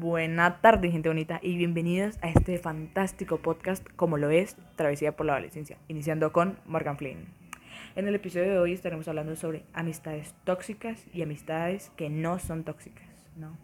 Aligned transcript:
Buena 0.00 0.62
tarde, 0.62 0.90
gente 0.90 1.10
bonita, 1.10 1.40
y 1.42 1.58
bienvenidos 1.58 2.18
a 2.22 2.30
este 2.30 2.56
fantástico 2.56 3.36
podcast 3.36 3.86
como 3.96 4.16
lo 4.16 4.30
es 4.30 4.56
Travesía 4.74 5.14
por 5.14 5.26
la 5.26 5.34
Adolescencia, 5.34 5.76
iniciando 5.88 6.32
con 6.32 6.58
Morgan 6.64 6.96
Flynn. 6.96 7.26
En 7.96 8.08
el 8.08 8.14
episodio 8.14 8.50
de 8.50 8.58
hoy 8.58 8.72
estaremos 8.72 9.08
hablando 9.08 9.36
sobre 9.36 9.62
amistades 9.74 10.34
tóxicas 10.44 11.06
y 11.12 11.20
amistades 11.20 11.92
que 11.96 12.08
no 12.08 12.38
son 12.38 12.64
tóxicas, 12.64 13.10
¿no? 13.36 13.58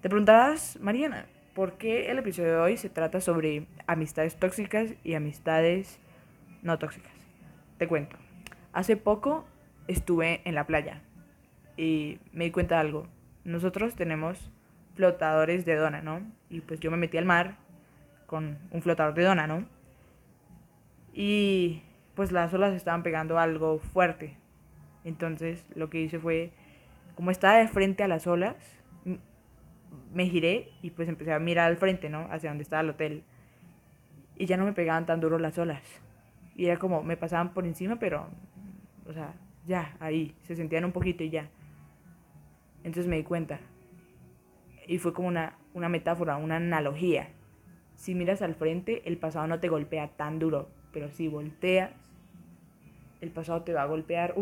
Te 0.00 0.08
preguntarás, 0.08 0.78
Mariana, 0.80 1.26
¿por 1.54 1.76
qué 1.76 2.10
el 2.10 2.18
episodio 2.18 2.52
de 2.52 2.60
hoy 2.60 2.76
se 2.78 2.88
trata 2.88 3.20
sobre 3.20 3.66
amistades 3.86 4.36
tóxicas 4.36 4.94
y 5.04 5.12
amistades 5.12 6.00
no 6.62 6.78
tóxicas? 6.78 7.12
Te 7.76 7.86
cuento. 7.86 8.16
Hace 8.72 8.96
poco 8.96 9.44
estuve 9.86 10.40
en 10.46 10.54
la 10.54 10.66
playa 10.66 11.02
y 11.76 12.20
me 12.32 12.44
di 12.44 12.50
cuenta 12.52 12.76
de 12.76 12.80
algo. 12.80 13.06
Nosotros 13.44 13.96
tenemos 13.96 14.50
flotadores 14.94 15.64
de 15.64 15.76
dona, 15.76 16.02
¿no? 16.02 16.22
Y 16.50 16.60
pues 16.60 16.80
yo 16.80 16.90
me 16.90 16.96
metí 16.96 17.18
al 17.18 17.24
mar 17.24 17.56
con 18.26 18.58
un 18.70 18.82
flotador 18.82 19.14
de 19.14 19.24
dona, 19.24 19.46
¿no? 19.46 19.64
Y 21.12 21.82
pues 22.14 22.32
las 22.32 22.52
olas 22.54 22.74
estaban 22.74 23.02
pegando 23.02 23.38
algo 23.38 23.78
fuerte. 23.78 24.36
Entonces 25.04 25.64
lo 25.74 25.90
que 25.90 26.00
hice 26.00 26.18
fue, 26.18 26.52
como 27.14 27.30
estaba 27.30 27.58
de 27.58 27.68
frente 27.68 28.02
a 28.02 28.08
las 28.08 28.26
olas, 28.26 28.56
me 30.12 30.26
giré 30.26 30.70
y 30.82 30.90
pues 30.90 31.08
empecé 31.08 31.32
a 31.32 31.38
mirar 31.38 31.70
al 31.70 31.76
frente, 31.76 32.08
¿no? 32.08 32.28
Hacia 32.30 32.50
donde 32.50 32.62
estaba 32.62 32.82
el 32.82 32.90
hotel. 32.90 33.24
Y 34.36 34.46
ya 34.46 34.56
no 34.56 34.64
me 34.64 34.72
pegaban 34.72 35.06
tan 35.06 35.20
duro 35.20 35.38
las 35.38 35.58
olas. 35.58 35.82
Y 36.56 36.66
era 36.66 36.78
como, 36.78 37.02
me 37.02 37.16
pasaban 37.16 37.52
por 37.52 37.66
encima, 37.66 37.96
pero, 37.96 38.28
o 39.06 39.12
sea, 39.12 39.34
ya, 39.66 39.96
ahí, 40.00 40.34
se 40.42 40.56
sentían 40.56 40.84
un 40.84 40.92
poquito 40.92 41.24
y 41.24 41.30
ya. 41.30 41.48
Entonces 42.84 43.08
me 43.08 43.16
di 43.16 43.24
cuenta. 43.24 43.60
Y 44.86 44.98
fue 44.98 45.12
como 45.12 45.28
una, 45.28 45.56
una 45.72 45.88
metáfora, 45.88 46.36
una 46.36 46.56
analogía. 46.56 47.28
Si 47.96 48.14
miras 48.14 48.42
al 48.42 48.54
frente, 48.54 49.02
el 49.06 49.16
pasado 49.16 49.46
no 49.46 49.60
te 49.60 49.68
golpea 49.68 50.08
tan 50.08 50.38
duro, 50.38 50.68
pero 50.92 51.08
si 51.08 51.28
volteas, 51.28 51.92
el 53.20 53.30
pasado 53.30 53.62
te 53.62 53.72
va 53.72 53.82
a 53.82 53.86
golpear 53.86 54.34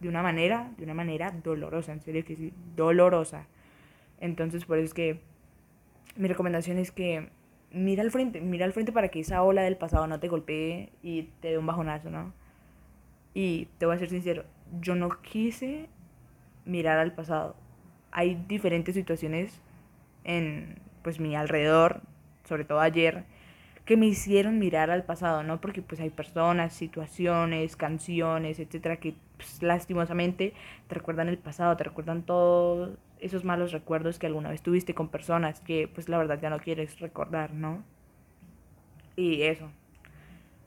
de 0.00 0.08
una 0.08 0.22
manera, 0.22 0.72
de 0.76 0.84
una 0.84 0.94
manera 0.94 1.30
dolorosa, 1.30 1.92
en 1.92 2.00
serio 2.00 2.24
que 2.24 2.36
sí, 2.36 2.52
dolorosa. 2.74 3.46
Entonces 4.20 4.64
por 4.64 4.78
eso 4.78 4.86
es 4.86 4.94
que 4.94 5.20
mi 6.16 6.28
recomendación 6.28 6.78
es 6.78 6.90
que 6.90 7.28
mira 7.70 8.02
al 8.02 8.10
frente, 8.10 8.40
mira 8.40 8.64
al 8.64 8.72
frente 8.72 8.92
para 8.92 9.08
que 9.08 9.20
esa 9.20 9.42
ola 9.42 9.62
del 9.62 9.76
pasado 9.76 10.06
no 10.06 10.18
te 10.20 10.28
golpee 10.28 10.90
y 11.02 11.24
te 11.40 11.48
dé 11.48 11.58
un 11.58 11.66
bajonazo, 11.66 12.10
¿no? 12.10 12.32
Y 13.34 13.68
te 13.78 13.86
voy 13.86 13.96
a 13.96 13.98
ser 13.98 14.08
sincero, 14.08 14.44
yo 14.80 14.94
no 14.94 15.20
quise 15.20 15.88
mirar 16.64 16.98
al 16.98 17.12
pasado. 17.12 17.54
Hay 18.10 18.42
diferentes 18.48 18.94
situaciones 18.94 19.60
en 20.26 20.78
pues 21.02 21.20
mi 21.20 21.34
alrededor, 21.36 22.02
sobre 22.44 22.64
todo 22.64 22.80
ayer, 22.80 23.24
que 23.86 23.96
me 23.96 24.06
hicieron 24.06 24.58
mirar 24.58 24.90
al 24.90 25.04
pasado, 25.04 25.44
¿no? 25.44 25.60
Porque 25.60 25.80
pues 25.80 26.00
hay 26.00 26.10
personas, 26.10 26.74
situaciones, 26.74 27.76
canciones, 27.76 28.58
etcétera, 28.58 28.96
que 28.96 29.14
pues, 29.36 29.62
lastimosamente 29.62 30.52
te 30.88 30.94
recuerdan 30.94 31.28
el 31.28 31.38
pasado, 31.38 31.76
te 31.76 31.84
recuerdan 31.84 32.22
todos 32.22 32.98
esos 33.20 33.44
malos 33.44 33.72
recuerdos 33.72 34.18
que 34.18 34.26
alguna 34.26 34.50
vez 34.50 34.60
tuviste 34.60 34.94
con 34.94 35.08
personas 35.08 35.60
que 35.60 35.88
pues 35.88 36.08
la 36.08 36.18
verdad 36.18 36.40
ya 36.40 36.50
no 36.50 36.58
quieres 36.58 36.98
recordar, 36.98 37.54
¿no? 37.54 37.84
Y 39.14 39.42
eso. 39.42 39.70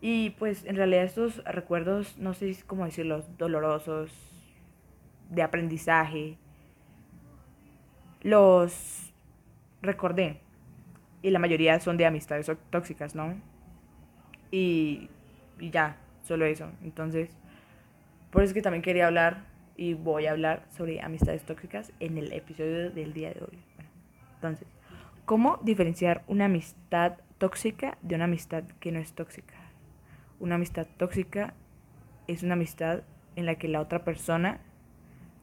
Y 0.01 0.31
pues 0.31 0.63
en 0.65 0.77
realidad 0.77 1.03
estos 1.03 1.43
recuerdos, 1.43 2.17
no 2.17 2.33
sé 2.33 2.57
cómo 2.65 2.85
decirlos, 2.85 3.37
dolorosos, 3.37 4.11
de 5.29 5.43
aprendizaje, 5.43 6.37
los 8.21 9.08
recordé. 9.81 10.41
Y 11.21 11.31
la 11.31 11.39
mayoría 11.39 11.79
son 11.79 11.97
de 11.97 12.05
amistades 12.05 12.51
tóxicas, 12.69 13.15
¿no? 13.15 13.35
Y, 14.51 15.09
y 15.59 15.69
ya, 15.69 15.97
solo 16.23 16.45
eso. 16.45 16.71
Entonces, 16.83 17.37
por 18.31 18.43
eso 18.43 18.51
es 18.51 18.53
que 18.53 18.61
también 18.61 18.81
quería 18.81 19.07
hablar 19.07 19.45
y 19.75 19.93
voy 19.93 20.25
a 20.25 20.31
hablar 20.31 20.65
sobre 20.69 21.01
amistades 21.01 21.43
tóxicas 21.43 21.91
en 21.99 22.17
el 22.17 22.33
episodio 22.33 22.91
del 22.91 23.13
día 23.13 23.29
de 23.29 23.41
hoy. 23.41 23.59
entonces, 24.35 24.67
¿cómo 25.25 25.57
diferenciar 25.63 26.23
una 26.27 26.45
amistad 26.45 27.13
tóxica 27.37 27.97
de 28.01 28.15
una 28.15 28.25
amistad 28.25 28.65
que 28.81 28.91
no 28.91 28.99
es 28.99 29.13
tóxica? 29.13 29.55
Una 30.39 30.55
amistad 30.55 30.85
tóxica 30.97 31.53
es 32.27 32.43
una 32.43 32.53
amistad 32.53 33.03
en 33.37 33.45
la 33.45 33.55
que 33.55 33.67
la 33.67 33.79
otra 33.79 34.03
persona 34.03 34.59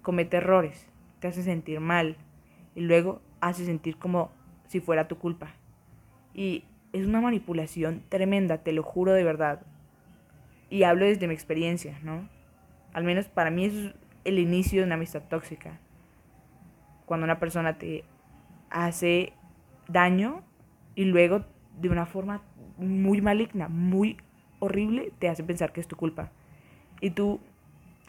comete 0.03 0.37
errores, 0.37 0.87
te 1.21 1.29
hace 1.29 1.43
sentir 1.43 1.81
mal 1.81 2.17
y 2.75 2.83
luego 2.83 3.23
hace 3.41 3.65
sentir 3.65 3.97
como 3.97 4.31
si 4.69 4.81
fuera 4.81 5.09
tu 5.09 5.19
culpa. 5.19 5.55
Y 6.35 6.65
es 6.93 7.07
una 7.07 7.21
manipulación 7.21 8.03
tremenda, 8.09 8.59
te 8.59 8.73
lo 8.73 8.83
juro 8.83 9.13
de 9.13 9.25
verdad. 9.25 9.63
Y 10.71 10.83
hablo 10.83 11.05
desde 11.05 11.29
mi 11.29 11.35
experiencia, 11.35 11.99
¿no? 12.03 12.29
Al 12.93 13.05
menos 13.05 13.27
para 13.29 13.51
mí 13.51 13.67
es 13.67 13.95
el 14.25 14.39
inicio 14.39 14.81
de 14.81 14.87
una 14.87 14.97
amistad 14.97 15.23
tóxica. 15.29 15.79
Cuando 17.05 17.25
una 17.25 17.39
persona 17.39 17.79
te 17.79 18.05
hace 18.71 19.33
daño 19.89 20.43
y 20.95 21.05
luego 21.05 21.45
de 21.81 21.89
una 21.89 22.07
forma 22.07 22.43
muy 22.79 23.21
maligna, 23.21 23.69
muy 23.69 24.17
horrible, 24.59 25.13
te 25.19 25.29
hace 25.29 25.45
pensar 25.45 25.73
que 25.73 25.81
es 25.81 25.87
tu 25.87 25.97
culpa. 25.97 26.33
Y 27.01 27.11
tú 27.11 27.41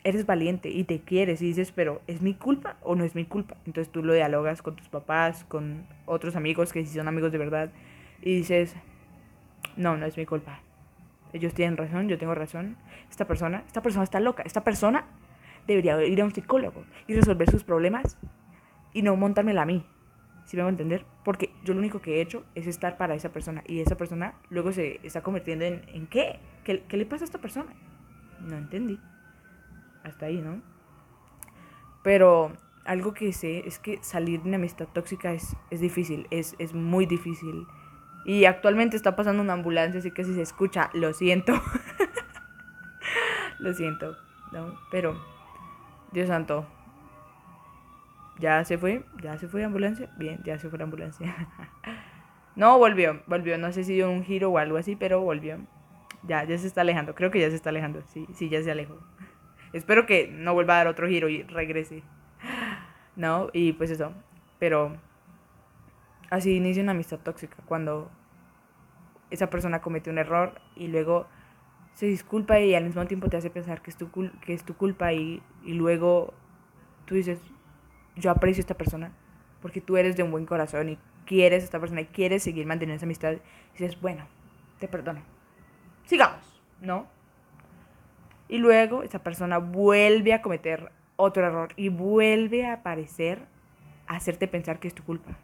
eres 0.03 0.25
valiente 0.25 0.69
y 0.69 0.83
te 0.83 1.01
quieres 1.01 1.41
y 1.41 1.47
dices, 1.47 1.71
pero 1.71 2.01
¿es 2.07 2.21
mi 2.21 2.33
culpa 2.33 2.77
o 2.81 2.95
no 2.95 3.03
es 3.03 3.15
mi 3.15 3.25
culpa? 3.25 3.57
Entonces 3.65 3.91
tú 3.91 4.03
lo 4.03 4.13
dialogas 4.13 4.61
con 4.61 4.75
tus 4.75 4.87
papás, 4.89 5.43
con 5.45 5.85
otros 6.05 6.35
amigos 6.35 6.71
que 6.71 6.85
si 6.85 6.95
son 6.95 7.07
amigos 7.07 7.31
de 7.31 7.37
verdad 7.37 7.69
y 8.21 8.35
dices, 8.35 8.75
no, 9.75 9.97
no 9.97 10.05
es 10.05 10.17
mi 10.17 10.25
culpa. 10.25 10.59
Ellos 11.33 11.53
tienen 11.53 11.77
razón, 11.77 12.07
yo 12.07 12.17
tengo 12.17 12.35
razón. 12.35 12.77
Esta 13.09 13.25
persona, 13.25 13.63
esta 13.67 13.81
persona 13.81 14.03
está 14.03 14.19
loca. 14.19 14.43
Esta 14.43 14.63
persona 14.63 15.05
debería 15.67 16.01
ir 16.05 16.21
a 16.21 16.25
un 16.25 16.33
psicólogo 16.33 16.83
y 17.07 17.13
resolver 17.13 17.49
sus 17.49 17.63
problemas 17.63 18.17
y 18.93 19.01
no 19.01 19.15
montármela 19.15 19.63
a 19.63 19.65
mí. 19.65 19.85
¿Sí 20.45 20.55
me 20.55 20.63
voy 20.63 20.69
a 20.69 20.71
entender? 20.71 21.05
Porque 21.25 21.51
yo 21.65 21.73
lo 21.73 21.81
único 21.81 21.99
que 21.99 22.15
he 22.15 22.21
hecho 22.21 22.45
es 22.55 22.67
estar 22.67 22.97
para 22.97 23.15
esa 23.15 23.33
persona 23.33 23.63
y 23.67 23.81
esa 23.81 23.97
persona 23.97 24.35
luego 24.49 24.71
se 24.71 25.01
está 25.03 25.21
convirtiendo 25.21 25.65
en, 25.65 25.81
¿en 25.89 26.07
qué? 26.07 26.39
qué? 26.63 26.83
¿Qué 26.87 26.95
le 26.95 27.05
pasa 27.05 27.25
a 27.25 27.25
esta 27.25 27.39
persona? 27.39 27.73
No 28.39 28.57
entendí. 28.57 28.97
Hasta 30.07 30.27
ahí, 30.27 30.41
¿no? 30.41 30.61
Pero 32.03 32.53
algo 32.85 33.13
que 33.13 33.33
sé 33.33 33.67
es 33.67 33.79
que 33.79 33.99
salir 34.01 34.41
de 34.41 34.47
una 34.47 34.57
amistad 34.57 34.87
tóxica 34.93 35.33
es, 35.33 35.55
es 35.69 35.81
difícil, 35.81 36.27
es, 36.31 36.55
es 36.59 36.73
muy 36.73 37.05
difícil. 37.05 37.67
Y 38.25 38.45
actualmente 38.45 38.95
está 38.95 39.15
pasando 39.15 39.41
una 39.41 39.53
ambulancia, 39.53 39.99
así 39.99 40.11
que 40.11 40.23
si 40.23 40.33
se 40.33 40.41
escucha, 40.41 40.89
lo 40.93 41.13
siento. 41.13 41.53
lo 43.59 43.73
siento, 43.73 44.15
¿no? 44.51 44.77
Pero, 44.91 45.19
Dios 46.11 46.27
santo, 46.27 46.65
¿Ya 48.39 48.63
se 48.65 48.77
fue? 48.77 49.03
¿Ya 49.21 49.37
se 49.37 49.47
fue 49.47 49.61
la 49.61 49.67
ambulancia? 49.67 50.09
Bien, 50.17 50.41
ya 50.43 50.59
se 50.59 50.69
fue 50.69 50.77
la 50.77 50.83
ambulancia. 50.83 51.35
no, 52.55 52.77
volvió, 52.77 53.21
volvió. 53.25 53.57
No 53.57 53.71
sé 53.71 53.83
si 53.83 53.93
dio 53.93 54.11
un 54.11 54.23
giro 54.23 54.51
o 54.51 54.57
algo 54.57 54.77
así, 54.77 54.95
pero 54.95 55.21
volvió. 55.21 55.57
Ya, 56.23 56.43
ya 56.43 56.57
se 56.57 56.67
está 56.67 56.81
alejando. 56.81 57.15
Creo 57.15 57.31
que 57.31 57.39
ya 57.39 57.49
se 57.49 57.55
está 57.55 57.69
alejando. 57.69 58.01
Sí, 58.07 58.27
sí, 58.33 58.49
ya 58.49 58.61
se 58.61 58.71
alejó. 58.71 58.99
Espero 59.77 60.05
que 60.05 60.27
no 60.27 60.53
vuelva 60.53 60.75
a 60.75 60.77
dar 60.77 60.87
otro 60.87 61.07
giro 61.07 61.29
y 61.29 61.43
regrese. 61.43 62.03
No, 63.15 63.49
y 63.51 63.73
pues 63.73 63.89
eso. 63.89 64.13
Pero 64.59 64.95
así 66.29 66.55
inicia 66.55 66.83
una 66.83 66.91
amistad 66.91 67.17
tóxica. 67.17 67.57
Cuando 67.65 68.11
esa 69.31 69.49
persona 69.49 69.81
comete 69.81 70.11
un 70.11 70.19
error 70.19 70.61
y 70.75 70.87
luego 70.87 71.25
se 71.95 72.05
disculpa 72.05 72.59
y 72.59 72.75
al 72.75 72.83
mismo 72.83 73.07
tiempo 73.07 73.27
te 73.27 73.37
hace 73.37 73.49
pensar 73.49 73.81
que 73.81 73.89
es 73.89 73.97
tu, 73.97 74.11
que 74.11 74.53
es 74.53 74.63
tu 74.63 74.75
culpa 74.75 75.13
y, 75.13 75.41
y 75.63 75.73
luego 75.73 76.35
tú 77.05 77.15
dices, 77.15 77.39
yo 78.15 78.29
aprecio 78.29 78.61
a 78.61 78.65
esta 78.65 78.77
persona 78.77 79.11
porque 79.63 79.81
tú 79.81 79.97
eres 79.97 80.15
de 80.15 80.23
un 80.23 80.29
buen 80.29 80.45
corazón 80.45 80.89
y 80.89 80.99
quieres 81.25 81.63
a 81.63 81.65
esta 81.65 81.79
persona 81.79 82.01
y 82.01 82.05
quieres 82.05 82.43
seguir 82.43 82.65
manteniendo 82.65 82.97
esa 82.97 83.05
amistad, 83.05 83.33
y 83.33 83.39
dices, 83.73 83.99
bueno, 83.99 84.27
te 84.79 84.87
perdono. 84.87 85.21
Sigamos, 86.05 86.61
¿no? 86.81 87.07
Y 88.49 88.59
luego 88.59 89.03
esa 89.03 89.23
persona 89.23 89.57
vuelve 89.57 90.33
a 90.33 90.41
cometer 90.41 90.91
otro 91.15 91.45
error 91.45 91.73
y 91.75 91.89
vuelve 91.89 92.65
a 92.65 92.73
aparecer 92.73 93.39
a 94.07 94.15
hacerte 94.15 94.47
pensar 94.47 94.79
que 94.79 94.87
es 94.87 94.93
tu 94.93 95.03
culpa. 95.03 95.37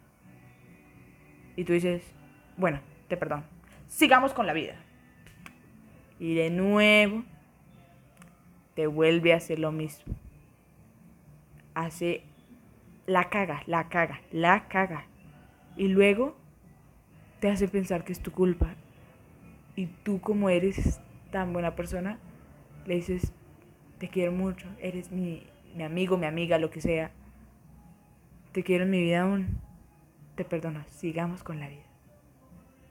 Y 1.56 1.64
tú 1.64 1.72
dices, 1.72 2.02
bueno, 2.56 2.80
te 3.08 3.16
perdono. 3.16 3.44
Sigamos 3.86 4.32
con 4.32 4.46
la 4.46 4.52
vida. 4.52 4.76
Y 6.18 6.34
de 6.34 6.50
nuevo 6.50 7.24
te 8.74 8.86
vuelve 8.86 9.32
a 9.32 9.36
hacer 9.36 9.58
lo 9.58 9.70
mismo. 9.72 10.14
Hace 11.74 12.24
la 13.06 13.28
caga, 13.28 13.62
la 13.66 13.88
caga, 13.88 14.20
la 14.30 14.68
caga. 14.68 15.06
Y 15.76 15.88
luego 15.88 16.36
te 17.40 17.50
hace 17.50 17.68
pensar 17.68 18.04
que 18.04 18.12
es 18.12 18.20
tu 18.20 18.32
culpa. 18.32 18.74
Y 19.76 19.86
tú 19.86 20.20
como 20.20 20.48
eres 20.48 21.00
tan 21.30 21.52
buena 21.52 21.74
persona, 21.74 22.18
le 22.86 22.96
dices, 22.96 23.32
te 23.98 24.08
quiero 24.08 24.32
mucho, 24.32 24.68
eres 24.80 25.10
mi, 25.10 25.46
mi 25.74 25.84
amigo, 25.84 26.16
mi 26.16 26.26
amiga, 26.26 26.58
lo 26.58 26.70
que 26.70 26.80
sea. 26.80 27.10
Te 28.52 28.62
quiero 28.62 28.84
en 28.84 28.90
mi 28.90 29.00
vida 29.00 29.22
aún. 29.22 29.58
te 30.36 30.44
perdono, 30.44 30.84
sigamos 30.88 31.42
con 31.42 31.60
la 31.60 31.68
vida. 31.68 31.84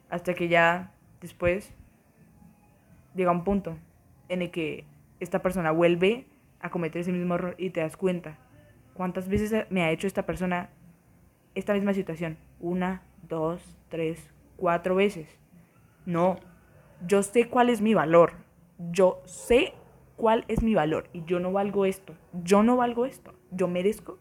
Hasta 0.09 0.33
que 0.33 0.47
ya 0.47 0.91
después 1.21 1.73
llega 3.15 3.31
un 3.31 3.43
punto 3.43 3.77
en 4.29 4.41
el 4.41 4.51
que 4.51 4.85
esta 5.19 5.41
persona 5.41 5.71
vuelve 5.71 6.25
a 6.59 6.69
cometer 6.69 7.01
ese 7.01 7.11
mismo 7.11 7.35
error 7.35 7.55
y 7.57 7.69
te 7.69 7.81
das 7.81 7.97
cuenta 7.97 8.37
cuántas 8.93 9.27
veces 9.27 9.65
me 9.69 9.83
ha 9.83 9.91
hecho 9.91 10.07
esta 10.07 10.25
persona 10.25 10.69
esta 11.55 11.73
misma 11.73 11.93
situación. 11.93 12.37
Una, 12.59 13.03
dos, 13.27 13.61
tres, 13.89 14.29
cuatro 14.57 14.95
veces. 14.95 15.27
No, 16.05 16.37
yo 17.05 17.23
sé 17.23 17.47
cuál 17.47 17.69
es 17.69 17.81
mi 17.81 17.93
valor. 17.93 18.33
Yo 18.91 19.21
sé 19.25 19.73
cuál 20.23 20.45
es 20.47 20.63
mi 20.63 20.73
valor 20.73 21.09
y 21.11 21.25
yo 21.25 21.41
no 21.41 21.51
valgo 21.51 21.83
esto. 21.85 22.15
Yo 22.45 22.63
no 22.63 22.77
valgo 22.77 23.05
esto. 23.05 23.33
Yo 23.51 23.67
merezco 23.67 24.19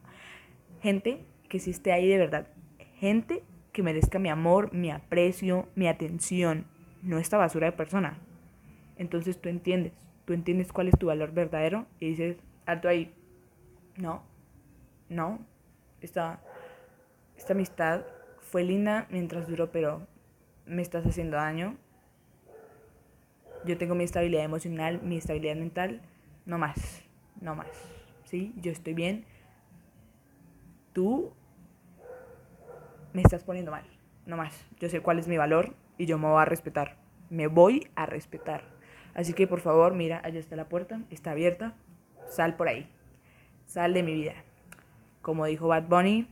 gente 0.81 1.25
que 1.49 1.61
sí 1.61 1.71
esté 1.71 1.93
ahí 1.93 2.09
de 2.09 2.19
verdad. 2.19 2.49
Gente 2.97 3.45
que 3.71 3.85
merezca 3.85 4.19
mi 4.19 4.29
amor, 4.29 4.75
mi 4.75 4.91
aprecio, 4.91 5.69
mi 5.77 5.87
atención. 5.87 6.67
No 7.03 7.19
esta 7.19 7.39
basura 7.39 7.67
de 7.67 7.77
persona. 7.77 8.19
Entonces 8.97 9.41
tú 9.41 9.49
entiendes. 9.49 9.93
Tú 10.25 10.33
entiendes 10.33 10.73
cuál 10.73 10.89
es 10.89 10.99
tu 10.99 11.07
valor 11.07 11.31
verdadero 11.31 11.87
y 12.01 12.09
dices, 12.09 12.37
alto 12.67 12.89
ahí. 12.89 13.15
No, 13.97 14.25
no. 15.09 15.39
Esta, 16.01 16.43
esta 17.37 17.53
amistad 17.53 18.03
fue 18.41 18.65
linda 18.65 19.07
mientras 19.09 19.47
duró, 19.47 19.71
pero 19.71 20.05
me 20.67 20.83
estás 20.83 21.07
haciendo 21.07 21.37
daño. 21.37 21.77
Yo 23.65 23.79
tengo 23.79 23.95
mi 23.95 24.05
estabilidad 24.05 24.45
emocional, 24.45 25.01
mi 25.03 25.17
estabilidad 25.17 25.57
mental, 25.57 26.01
no 26.47 26.59
más, 26.59 27.05
no 27.41 27.55
más. 27.55 27.69
¿Sí? 28.25 28.53
Yo 28.57 28.73
estoy 28.73 28.95
bien. 28.95 29.25
Tú 30.93 31.33
me 33.13 33.23
estás 33.23 33.45
poniendo 33.45 33.71
mal, 33.71 33.85
no 34.27 34.37
más. 34.37 34.67
Yo 34.81 34.89
sé 34.89 35.01
cuál 35.01 35.19
es 35.19 35.29
mi 35.29 35.37
valor 35.37 35.75
y 35.99 36.07
yo 36.07 36.19
me 36.19 36.29
voy 36.29 36.43
a 36.43 36.45
respetar. 36.45 36.97
Me 37.31 37.47
voy 37.47 37.89
a 37.95 38.07
respetar. 38.07 38.65
Así 39.15 39.33
que 39.33 39.47
por 39.47 39.61
favor, 39.61 39.95
mira, 39.95 40.21
allá 40.25 40.41
está 40.41 40.57
la 40.57 40.69
puerta, 40.69 41.01
está 41.11 41.33
abierta. 41.33 41.75
Sal 42.27 42.57
por 42.57 42.69
ahí. 42.69 42.89
Sal 43.67 43.95
de 43.95 44.03
mi 44.03 44.15
vida. 44.15 44.35
Como 45.21 45.47
dijo 45.47 45.69
Bad 45.69 45.85
Bunny, 45.85 46.27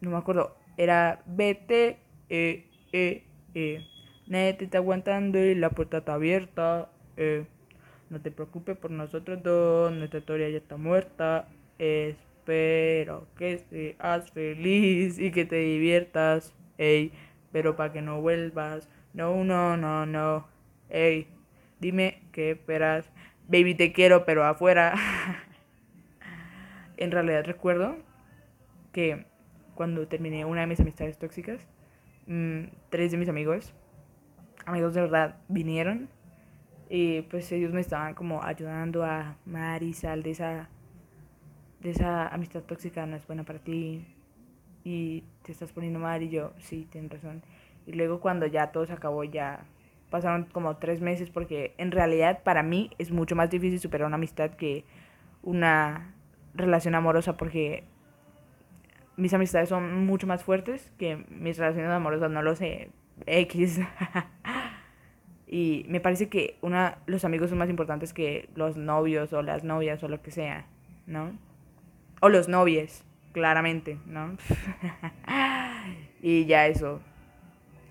no 0.00 0.10
me 0.10 0.16
acuerdo, 0.16 0.56
era 0.76 1.22
vete, 1.26 1.98
eh, 2.28 2.68
eh, 2.92 3.24
eh. 3.54 3.86
Nadie 4.28 4.54
te 4.54 4.64
está 4.66 4.78
aguantando 4.78 5.38
y 5.38 5.54
la 5.54 5.70
puerta 5.70 5.98
está 5.98 6.14
abierta. 6.14 6.90
Eh. 7.16 7.46
No 8.10 8.20
te 8.20 8.30
preocupes 8.30 8.76
por 8.76 8.90
nosotros 8.90 9.42
dos, 9.42 9.92
nuestra 9.92 10.20
historia 10.20 10.48
ya 10.48 10.58
está 10.58 10.76
muerta. 10.76 11.48
Espero 11.78 13.26
que 13.36 13.58
seas 13.58 14.30
feliz 14.30 15.18
y 15.18 15.30
que 15.30 15.44
te 15.44 15.56
diviertas. 15.56 16.54
Ey, 16.78 17.12
pero 17.52 17.76
para 17.76 17.92
que 17.92 18.02
no 18.02 18.20
vuelvas. 18.20 18.88
No, 19.12 19.44
no, 19.44 19.76
no, 19.76 20.06
no. 20.06 20.48
Ey, 20.88 21.28
dime 21.80 22.22
qué 22.32 22.52
esperas. 22.52 23.10
Baby, 23.46 23.74
te 23.74 23.92
quiero, 23.92 24.24
pero 24.24 24.44
afuera. 24.44 24.94
en 26.96 27.10
realidad 27.10 27.44
recuerdo 27.44 27.96
que 28.92 29.26
cuando 29.74 30.08
terminé 30.08 30.44
una 30.44 30.62
de 30.62 30.66
mis 30.66 30.80
amistades 30.80 31.18
tóxicas, 31.18 31.66
mm, 32.26 32.64
tres 32.90 33.12
de 33.12 33.18
mis 33.18 33.28
amigos, 33.28 33.74
amigos 34.68 34.94
de 34.94 35.00
verdad, 35.00 35.36
vinieron 35.48 36.08
y 36.90 37.22
pues 37.22 37.50
ellos 37.52 37.72
me 37.72 37.80
estaban 37.80 38.14
como 38.14 38.42
ayudando 38.42 39.04
a 39.04 39.36
Mari, 39.46 39.92
sal 39.92 40.22
de 40.22 40.30
esa, 40.30 40.68
de 41.80 41.90
esa 41.90 42.28
amistad 42.28 42.62
tóxica, 42.62 43.04
no 43.06 43.16
es 43.16 43.26
buena 43.26 43.44
para 43.44 43.58
ti 43.58 44.06
y 44.84 45.24
te 45.42 45.52
estás 45.52 45.72
poniendo 45.72 45.98
mal 45.98 46.22
y 46.22 46.28
yo, 46.28 46.52
sí, 46.58 46.86
tienes 46.90 47.10
razón. 47.10 47.42
Y 47.86 47.92
luego 47.92 48.20
cuando 48.20 48.46
ya 48.46 48.70
todo 48.70 48.86
se 48.86 48.92
acabó, 48.92 49.24
ya 49.24 49.64
pasaron 50.10 50.44
como 50.44 50.76
tres 50.76 51.00
meses 51.00 51.30
porque 51.30 51.74
en 51.78 51.90
realidad 51.90 52.42
para 52.42 52.62
mí 52.62 52.90
es 52.98 53.10
mucho 53.10 53.36
más 53.36 53.50
difícil 53.50 53.80
superar 53.80 54.06
una 54.06 54.16
amistad 54.16 54.50
que 54.52 54.84
una 55.42 56.14
relación 56.54 56.94
amorosa 56.94 57.36
porque 57.36 57.84
mis 59.16 59.32
amistades 59.34 59.68
son 59.68 60.06
mucho 60.06 60.26
más 60.26 60.44
fuertes 60.44 60.92
que 60.98 61.24
mis 61.28 61.58
relaciones 61.58 61.90
amorosas, 61.90 62.30
no 62.30 62.42
lo 62.42 62.54
sé, 62.54 62.90
X. 63.26 63.80
y 65.48 65.84
me 65.88 66.00
parece 66.00 66.28
que 66.28 66.56
una, 66.60 66.98
los 67.06 67.24
amigos 67.24 67.50
son 67.50 67.58
más 67.58 67.70
importantes 67.70 68.12
que 68.12 68.48
los 68.54 68.76
novios 68.76 69.32
o 69.32 69.42
las 69.42 69.64
novias 69.64 70.02
o 70.02 70.08
lo 70.08 70.20
que 70.22 70.30
sea, 70.30 70.66
¿no? 71.06 71.32
O 72.20 72.28
los 72.28 72.48
novios, 72.48 73.04
claramente, 73.32 73.98
¿no? 74.06 74.36
y 76.22 76.44
ya 76.46 76.66
eso. 76.66 77.00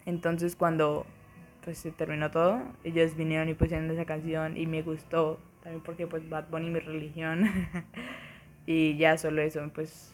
Entonces 0.05 0.55
cuando 0.55 1.05
pues 1.63 1.79
se 1.79 1.91
terminó 1.91 2.31
todo, 2.31 2.61
ellos 2.83 3.17
vinieron 3.17 3.49
y 3.49 3.53
pusieron 3.53 3.89
esa 3.91 4.05
canción 4.05 4.55
y 4.55 4.67
me 4.67 4.83
gustó, 4.83 5.39
también 5.63 5.83
porque 5.83 6.07
pues 6.07 6.29
Bad 6.29 6.49
Bunny 6.49 6.69
mi 6.69 6.79
religión. 6.79 7.49
y 8.65 8.97
ya 8.97 9.17
solo 9.17 9.41
eso, 9.41 9.69
pues 9.73 10.13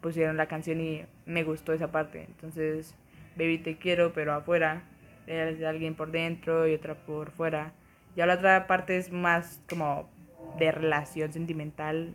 pusieron 0.00 0.36
la 0.36 0.46
canción 0.46 0.80
y 0.80 1.04
me 1.26 1.44
gustó 1.44 1.72
esa 1.72 1.90
parte. 1.90 2.24
Entonces, 2.28 2.94
Baby 3.36 3.58
te 3.58 3.76
quiero, 3.76 4.12
pero 4.12 4.32
afuera. 4.32 4.82
Es 5.26 5.58
de 5.58 5.66
alguien 5.66 5.94
por 5.94 6.10
dentro 6.10 6.66
y 6.66 6.74
otra 6.74 6.94
por 6.94 7.30
fuera. 7.30 7.72
Ya 8.16 8.26
la 8.26 8.34
otra 8.34 8.66
parte 8.66 8.96
es 8.96 9.12
más 9.12 9.60
como 9.68 10.08
de 10.58 10.72
relación 10.72 11.32
sentimental, 11.32 12.14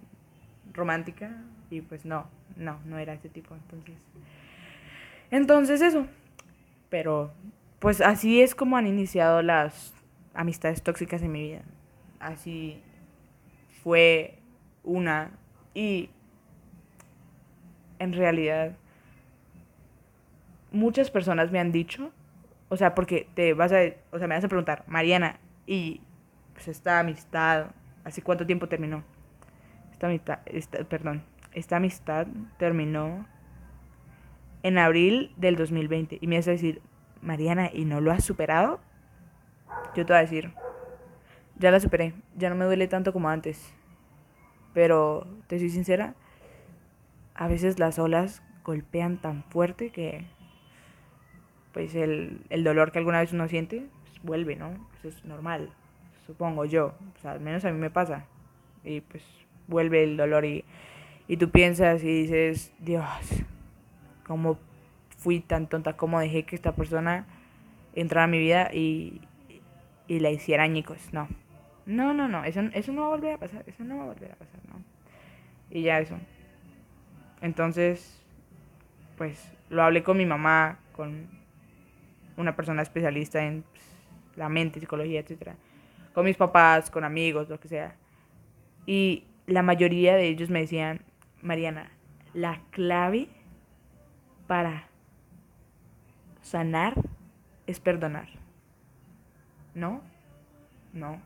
romántica. 0.73 1.31
Y 1.69 1.81
pues 1.81 2.05
no, 2.05 2.27
no, 2.57 2.79
no 2.85 2.97
era 2.97 3.13
ese 3.13 3.29
tipo. 3.29 3.55
Entonces, 3.55 3.95
entonces 5.31 5.81
eso. 5.81 6.07
Pero 6.89 7.31
pues 7.79 8.01
así 8.01 8.41
es 8.41 8.55
como 8.55 8.77
han 8.77 8.87
iniciado 8.87 9.41
las 9.41 9.93
amistades 10.33 10.81
tóxicas 10.81 11.21
en 11.21 11.31
mi 11.31 11.41
vida. 11.41 11.61
Así 12.19 12.81
fue 13.83 14.39
una. 14.83 15.31
Y 15.73 16.09
en 17.99 18.13
realidad 18.13 18.75
muchas 20.71 21.09
personas 21.09 21.51
me 21.51 21.59
han 21.59 21.71
dicho, 21.71 22.11
o 22.75 22.77
sea, 22.77 22.93
porque 22.93 23.29
te 23.35 23.53
vas 23.53 23.71
a, 23.71 23.77
o 24.11 24.19
sea, 24.19 24.27
me 24.27 24.35
vas 24.35 24.43
a 24.43 24.49
preguntar, 24.49 24.83
Mariana, 24.85 25.39
y 25.65 26.01
pues 26.53 26.67
esta 26.67 26.99
amistad, 26.99 27.67
¿hace 28.03 28.21
cuánto 28.21 28.45
tiempo 28.45 28.67
terminó? 28.67 29.01
Esta 29.93 30.07
amistad, 30.07 30.39
esta, 30.45 30.83
perdón, 30.83 31.23
esta 31.53 31.77
amistad 31.77 32.27
terminó 32.57 33.25
en 34.61 34.77
abril 34.77 35.33
del 35.37 35.55
2020 35.55 36.17
y 36.19 36.27
me 36.27 36.35
vas 36.35 36.49
a 36.49 36.51
decir, 36.51 36.81
Mariana, 37.21 37.69
¿y 37.71 37.85
no 37.85 38.01
lo 38.01 38.11
has 38.11 38.25
superado? 38.25 38.81
Yo 39.95 40.05
te 40.05 40.11
voy 40.11 40.17
a 40.17 40.21
decir, 40.21 40.51
ya 41.57 41.71
la 41.71 41.79
superé, 41.79 42.13
ya 42.35 42.49
no 42.49 42.55
me 42.55 42.65
duele 42.65 42.89
tanto 42.89 43.13
como 43.13 43.29
antes, 43.29 43.73
pero 44.73 45.25
te 45.47 45.59
soy 45.59 45.69
sincera, 45.69 46.13
a 47.35 47.47
veces 47.47 47.79
las 47.79 47.99
olas 47.99 48.43
golpean 48.65 49.15
tan 49.15 49.43
fuerte 49.45 49.91
que 49.91 50.27
pues 51.75 51.93
el, 51.93 52.39
dolor 52.63 52.93
que 52.93 52.99
alguna 52.99 53.19
vez 53.19 53.33
uno 53.33 53.49
siente 53.49 53.85
pues, 54.05 54.23
vuelve, 54.23 54.55
¿no? 54.55 54.69
Eso 54.97 55.09
es 55.09 55.25
normal, 55.25 55.69
supongo 56.25 56.63
yo. 56.63 56.95
O 57.17 57.21
sea, 57.21 57.31
al 57.31 57.41
menos 57.41 57.65
a 57.65 57.71
mí 57.73 57.77
me 57.77 57.89
pasa. 57.89 58.27
Y 58.85 59.01
pues 59.01 59.21
vuelve 59.67 60.05
el 60.05 60.15
dolor 60.15 60.45
y, 60.45 60.63
y 61.27 61.35
tú 61.35 61.49
piensas 61.49 62.01
y 62.01 62.21
dices, 62.21 62.71
Dios, 62.79 63.03
¿cómo 64.25 64.57
fui 65.17 65.41
tan 65.41 65.67
tonta? 65.67 65.97
¿Cómo 65.97 66.17
dejé 66.21 66.43
que 66.43 66.55
esta 66.55 66.73
persona 66.75 67.27
entrara 67.93 68.23
a 68.23 68.27
mi 68.27 68.39
vida 68.39 68.73
y, 68.73 69.19
y 70.07 70.21
la 70.21 70.29
hiciera 70.31 70.63
añicos? 70.63 71.09
No. 71.11 71.27
No, 71.85 72.13
no, 72.13 72.29
no, 72.29 72.45
eso, 72.45 72.61
eso 72.71 72.93
no 72.93 73.01
va 73.01 73.07
a 73.07 73.17
volver 73.17 73.33
a 73.33 73.37
pasar, 73.37 73.65
eso 73.67 73.83
no 73.83 73.97
va 73.97 74.03
a 74.03 74.07
volver 74.07 74.31
a 74.31 74.35
pasar, 74.35 74.61
¿no? 74.69 74.81
Y 75.69 75.81
ya 75.81 75.99
eso. 75.99 76.17
Entonces, 77.41 78.23
pues 79.17 79.51
lo 79.69 79.83
hablé 79.83 80.03
con 80.03 80.15
mi 80.15 80.25
mamá, 80.25 80.79
con 80.93 81.43
una 82.37 82.55
persona 82.55 82.81
especialista 82.81 83.43
en 83.43 83.63
pues, 83.63 83.83
la 84.35 84.49
mente, 84.49 84.79
psicología, 84.79 85.19
etc. 85.19 85.51
Con 86.13 86.25
mis 86.25 86.37
papás, 86.37 86.89
con 86.89 87.03
amigos, 87.03 87.49
lo 87.49 87.59
que 87.59 87.67
sea. 87.67 87.95
Y 88.85 89.23
la 89.47 89.61
mayoría 89.61 90.15
de 90.15 90.27
ellos 90.27 90.49
me 90.49 90.61
decían, 90.61 91.01
Mariana, 91.41 91.91
la 92.33 92.61
clave 92.71 93.27
para 94.47 94.87
sanar 96.41 96.95
es 97.67 97.79
perdonar. 97.79 98.27
¿No? 99.73 100.01
No. 100.93 101.21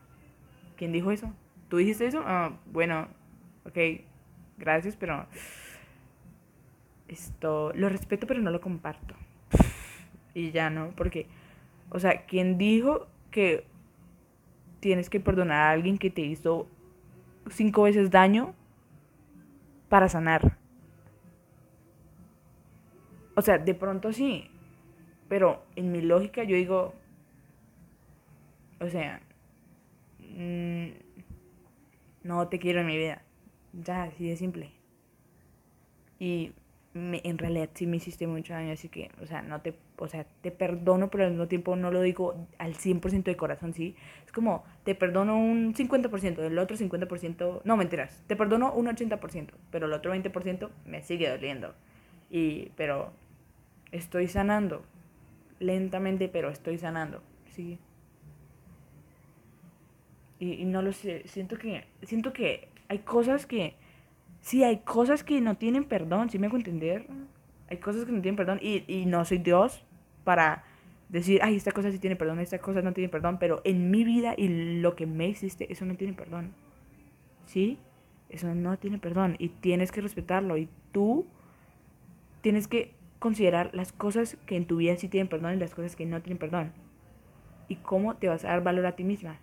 ¿Quién 0.76 0.92
dijo 0.92 1.10
eso? 1.10 1.32
¿Tú 1.68 1.76
dijiste 1.76 2.06
eso? 2.06 2.22
Ah, 2.24 2.52
bueno, 2.66 3.08
ok, 3.64 3.78
gracias, 4.58 4.96
pero 4.96 5.26
esto 7.08 7.72
lo 7.74 7.88
respeto 7.88 8.26
pero 8.26 8.40
no 8.40 8.50
lo 8.50 8.60
comparto. 8.60 9.14
Y 10.34 10.50
ya 10.52 10.70
no, 10.70 10.90
porque, 10.96 11.26
o 11.90 11.98
sea, 11.98 12.26
¿quién 12.26 12.58
dijo 12.58 13.06
que 13.30 13.64
tienes 14.80 15.10
que 15.10 15.20
perdonar 15.20 15.60
a 15.60 15.70
alguien 15.70 15.98
que 15.98 16.10
te 16.10 16.22
hizo 16.22 16.66
cinco 17.50 17.82
veces 17.82 18.10
daño 18.10 18.54
para 19.88 20.08
sanar? 20.08 20.56
O 23.34 23.42
sea, 23.42 23.58
de 23.58 23.74
pronto 23.74 24.12
sí, 24.12 24.50
pero 25.28 25.64
en 25.76 25.92
mi 25.92 26.02
lógica 26.02 26.44
yo 26.44 26.56
digo, 26.56 26.94
o 28.80 28.88
sea, 28.88 29.20
mm, 30.18 30.88
no 32.24 32.48
te 32.48 32.58
quiero 32.58 32.80
en 32.80 32.86
mi 32.86 32.96
vida. 32.96 33.22
Ya, 33.72 34.04
así 34.04 34.28
de 34.28 34.36
simple. 34.36 34.72
Y 36.18 36.52
me, 36.92 37.20
en 37.24 37.38
realidad 37.38 37.70
sí 37.74 37.86
me 37.86 37.98
hiciste 37.98 38.26
mucho 38.26 38.52
daño, 38.52 38.72
así 38.72 38.88
que, 38.88 39.10
o 39.22 39.26
sea, 39.26 39.42
no 39.42 39.60
te, 39.60 39.74
o 40.00 40.08
sea, 40.08 40.24
te 40.40 40.50
perdono, 40.50 41.10
pero 41.10 41.24
al 41.24 41.30
mismo 41.30 41.46
tiempo 41.46 41.76
no 41.76 41.90
lo 41.90 42.00
digo 42.00 42.46
al 42.58 42.74
100% 42.74 43.24
de 43.24 43.36
corazón, 43.36 43.74
¿sí? 43.74 43.94
Es 44.24 44.32
como, 44.32 44.64
te 44.84 44.94
perdono 44.94 45.38
un 45.38 45.74
50%, 45.74 46.38
el 46.40 46.58
otro 46.58 46.76
50%, 46.76 47.60
no, 47.64 47.76
mentiras, 47.76 48.24
te 48.26 48.36
perdono 48.36 48.72
un 48.72 48.86
80%, 48.86 49.50
pero 49.70 49.86
el 49.86 49.92
otro 49.92 50.14
20% 50.14 50.70
me 50.86 51.02
sigue 51.02 51.28
doliendo. 51.28 51.74
Y, 52.30 52.70
pero 52.76 53.12
estoy 53.92 54.26
sanando, 54.26 54.82
lentamente, 55.58 56.28
pero 56.28 56.48
estoy 56.48 56.78
sanando, 56.78 57.22
¿sí? 57.50 57.78
Y, 60.38 60.54
y 60.54 60.64
no 60.64 60.80
lo 60.80 60.92
sé, 60.92 61.22
siento 61.26 61.58
que, 61.58 61.84
siento 62.02 62.32
que 62.32 62.68
hay 62.88 63.00
cosas 63.00 63.46
que 63.46 63.74
sí 64.40 64.64
hay 64.64 64.78
cosas 64.78 65.22
que 65.22 65.40
no 65.40 65.56
tienen 65.56 65.84
perdón, 65.84 66.30
¿sí 66.30 66.38
me 66.38 66.46
hago 66.46 66.56
entender? 66.56 67.06
Hay 67.68 67.76
cosas 67.76 68.04
que 68.04 68.12
no 68.12 68.22
tienen 68.22 68.36
perdón 68.36 68.58
y, 68.62 68.84
y 68.88 69.06
no 69.06 69.24
soy 69.24 69.38
Dios 69.38 69.84
para 70.24 70.64
decir, 71.08 71.40
ay, 71.42 71.56
esta 71.56 71.72
cosa 71.72 71.90
sí 71.90 71.98
tiene 71.98 72.16
perdón, 72.16 72.40
esta 72.40 72.58
cosa 72.58 72.82
no 72.82 72.92
tiene 72.92 73.08
perdón, 73.08 73.38
pero 73.38 73.60
en 73.64 73.90
mi 73.90 74.04
vida 74.04 74.34
y 74.36 74.80
lo 74.80 74.94
que 74.96 75.06
me 75.06 75.28
hiciste, 75.28 75.72
eso 75.72 75.84
no 75.84 75.94
tiene 75.96 76.14
perdón. 76.14 76.52
¿Sí? 77.46 77.78
Eso 78.28 78.54
no 78.54 78.78
tiene 78.78 78.98
perdón 78.98 79.36
y 79.38 79.48
tienes 79.48 79.90
que 79.90 80.00
respetarlo 80.00 80.56
y 80.56 80.68
tú 80.92 81.26
tienes 82.42 82.68
que 82.68 82.94
considerar 83.18 83.70
las 83.74 83.92
cosas 83.92 84.36
que 84.46 84.56
en 84.56 84.66
tu 84.66 84.76
vida 84.76 84.96
sí 84.96 85.08
tienen 85.08 85.28
perdón 85.28 85.54
y 85.54 85.56
las 85.58 85.74
cosas 85.74 85.96
que 85.96 86.06
no 86.06 86.22
tienen 86.22 86.38
perdón. 86.38 86.72
Y 87.68 87.76
cómo 87.76 88.16
te 88.16 88.28
vas 88.28 88.44
a 88.44 88.48
dar 88.48 88.62
valor 88.62 88.86
a 88.86 88.96
ti 88.96 89.04
misma, 89.04 89.38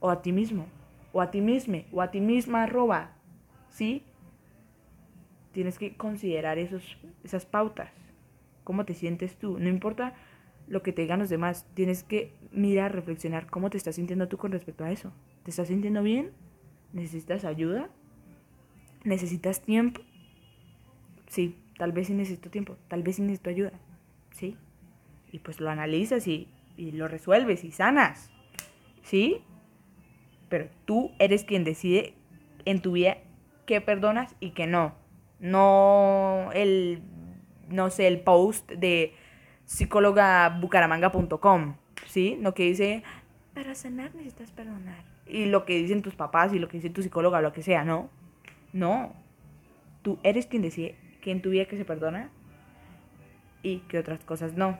o 0.00 0.10
a 0.10 0.22
ti 0.22 0.32
mismo, 0.32 0.66
o 1.12 1.20
a 1.20 1.30
ti 1.30 1.40
misma, 1.40 1.78
o 1.92 2.02
a 2.02 2.10
ti 2.10 2.20
misma, 2.20 2.64
arroba. 2.64 3.12
¿Sí? 3.70 4.02
tienes 5.58 5.76
que 5.76 5.96
considerar 5.96 6.56
esos, 6.56 6.96
esas 7.24 7.44
pautas. 7.44 7.90
¿Cómo 8.68 8.84
te 8.84 8.92
sientes 8.92 9.34
tú? 9.38 9.58
No 9.58 9.70
importa 9.70 10.12
lo 10.66 10.82
que 10.82 10.92
te 10.92 11.00
digan 11.00 11.20
los 11.20 11.30
demás, 11.30 11.64
tienes 11.72 12.04
que 12.04 12.34
mirar, 12.52 12.94
reflexionar 12.94 13.46
cómo 13.46 13.70
te 13.70 13.78
estás 13.78 13.94
sintiendo 13.94 14.28
tú 14.28 14.36
con 14.36 14.52
respecto 14.52 14.84
a 14.84 14.92
eso. 14.92 15.10
¿Te 15.42 15.48
estás 15.48 15.68
sintiendo 15.68 16.02
bien? 16.02 16.32
¿Necesitas 16.92 17.46
ayuda? 17.46 17.88
¿Necesitas 19.04 19.62
tiempo? 19.62 20.02
Sí, 21.28 21.56
tal 21.78 21.92
vez 21.92 22.08
sí 22.08 22.12
necesito 22.12 22.50
tiempo, 22.50 22.76
tal 22.88 23.02
vez 23.02 23.16
sí 23.16 23.22
necesito 23.22 23.48
ayuda. 23.48 23.72
¿Sí? 24.32 24.58
Y 25.32 25.38
pues 25.38 25.60
lo 25.60 25.70
analizas 25.70 26.28
y, 26.28 26.48
y 26.76 26.92
lo 26.92 27.08
resuelves 27.08 27.64
y 27.64 27.72
sanas. 27.72 28.30
¿Sí? 29.02 29.40
Pero 30.50 30.68
tú 30.84 31.12
eres 31.18 31.44
quien 31.44 31.64
decide 31.64 32.12
en 32.66 32.82
tu 32.82 32.92
vida 32.92 33.16
qué 33.64 33.80
perdonas 33.80 34.36
y 34.40 34.50
qué 34.50 34.66
no 34.66 34.94
no 35.40 36.50
el, 36.52 37.02
no 37.70 37.90
sé, 37.90 38.06
el 38.06 38.20
post 38.20 38.70
de 38.70 39.14
psicólogabucaramanga.com, 39.66 41.74
¿sí? 42.06 42.38
Lo 42.40 42.54
que 42.54 42.62
dice, 42.64 43.02
para 43.58 43.74
sanar 43.74 44.14
necesitas 44.14 44.52
perdonar. 44.52 45.02
Y 45.26 45.46
lo 45.46 45.64
que 45.64 45.76
dicen 45.76 46.00
tus 46.00 46.14
papás 46.14 46.54
y 46.54 46.60
lo 46.60 46.68
que 46.68 46.76
dice 46.76 46.90
tu 46.90 47.02
psicóloga, 47.02 47.40
lo 47.40 47.52
que 47.52 47.62
sea, 47.62 47.84
¿no? 47.84 48.08
No. 48.72 49.16
Tú 50.02 50.20
eres 50.22 50.46
quien 50.46 50.62
decide 50.62 50.94
que 51.20 51.32
en 51.32 51.42
tu 51.42 51.50
vida 51.50 51.64
que 51.64 51.76
se 51.76 51.84
perdona 51.84 52.30
y 53.64 53.78
que 53.80 53.98
otras 53.98 54.24
cosas 54.24 54.54
no. 54.54 54.78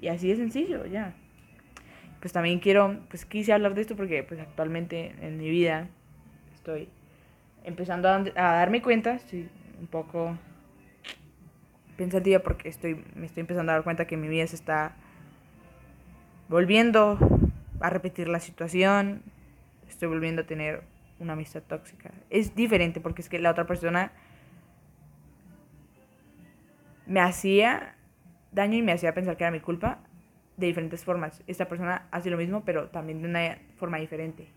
Y 0.00 0.06
así 0.06 0.28
de 0.28 0.36
sencillo, 0.36 0.86
ya. 0.86 1.16
Pues 2.20 2.32
también 2.32 2.60
quiero, 2.60 3.00
pues 3.08 3.26
quise 3.26 3.52
hablar 3.52 3.74
de 3.74 3.80
esto 3.80 3.96
porque 3.96 4.22
pues 4.22 4.38
actualmente 4.38 5.16
en 5.20 5.36
mi 5.36 5.50
vida 5.50 5.88
estoy 6.54 6.88
empezando 7.64 8.08
a, 8.08 8.14
a 8.14 8.54
darme 8.54 8.82
cuenta, 8.82 9.18
sí, 9.18 9.48
un 9.80 9.88
poco 9.88 10.38
pensativa 11.96 12.40
porque 12.40 12.68
estoy, 12.68 13.04
me 13.14 13.26
estoy 13.26 13.42
empezando 13.42 13.72
a 13.72 13.76
dar 13.76 13.84
cuenta 13.84 14.06
que 14.06 14.16
mi 14.16 14.28
vida 14.28 14.46
se 14.46 14.56
está 14.56 14.94
volviendo 16.48 17.18
a 17.80 17.90
repetir 17.90 18.28
la 18.28 18.40
situación, 18.40 19.22
estoy 19.88 20.08
volviendo 20.08 20.42
a 20.42 20.46
tener 20.46 20.82
una 21.18 21.32
amistad 21.32 21.62
tóxica. 21.62 22.12
Es 22.30 22.54
diferente 22.54 23.00
porque 23.00 23.22
es 23.22 23.28
que 23.28 23.38
la 23.38 23.50
otra 23.50 23.66
persona 23.66 24.12
me 27.06 27.20
hacía 27.20 27.94
daño 28.52 28.76
y 28.76 28.82
me 28.82 28.92
hacía 28.92 29.14
pensar 29.14 29.36
que 29.36 29.44
era 29.44 29.50
mi 29.50 29.60
culpa 29.60 30.00
de 30.56 30.66
diferentes 30.66 31.04
formas. 31.04 31.42
Esta 31.46 31.68
persona 31.68 32.08
hace 32.10 32.30
lo 32.30 32.36
mismo, 32.36 32.64
pero 32.64 32.88
también 32.88 33.22
de 33.22 33.28
una 33.28 33.58
forma 33.76 33.98
diferente. 33.98 34.48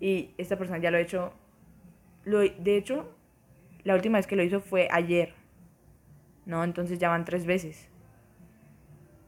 Y 0.00 0.30
esta 0.38 0.56
persona 0.56 0.78
ya 0.78 0.90
lo 0.90 0.96
ha 0.96 1.00
hecho, 1.00 1.32
lo, 2.24 2.40
de 2.40 2.76
hecho, 2.76 3.14
la 3.84 3.94
última 3.94 4.18
vez 4.18 4.26
que 4.26 4.36
lo 4.36 4.42
hizo 4.42 4.60
fue 4.60 4.88
ayer. 4.90 5.34
¿No? 6.50 6.64
Entonces 6.64 6.98
ya 6.98 7.08
van 7.08 7.24
tres 7.24 7.46
veces. 7.46 7.88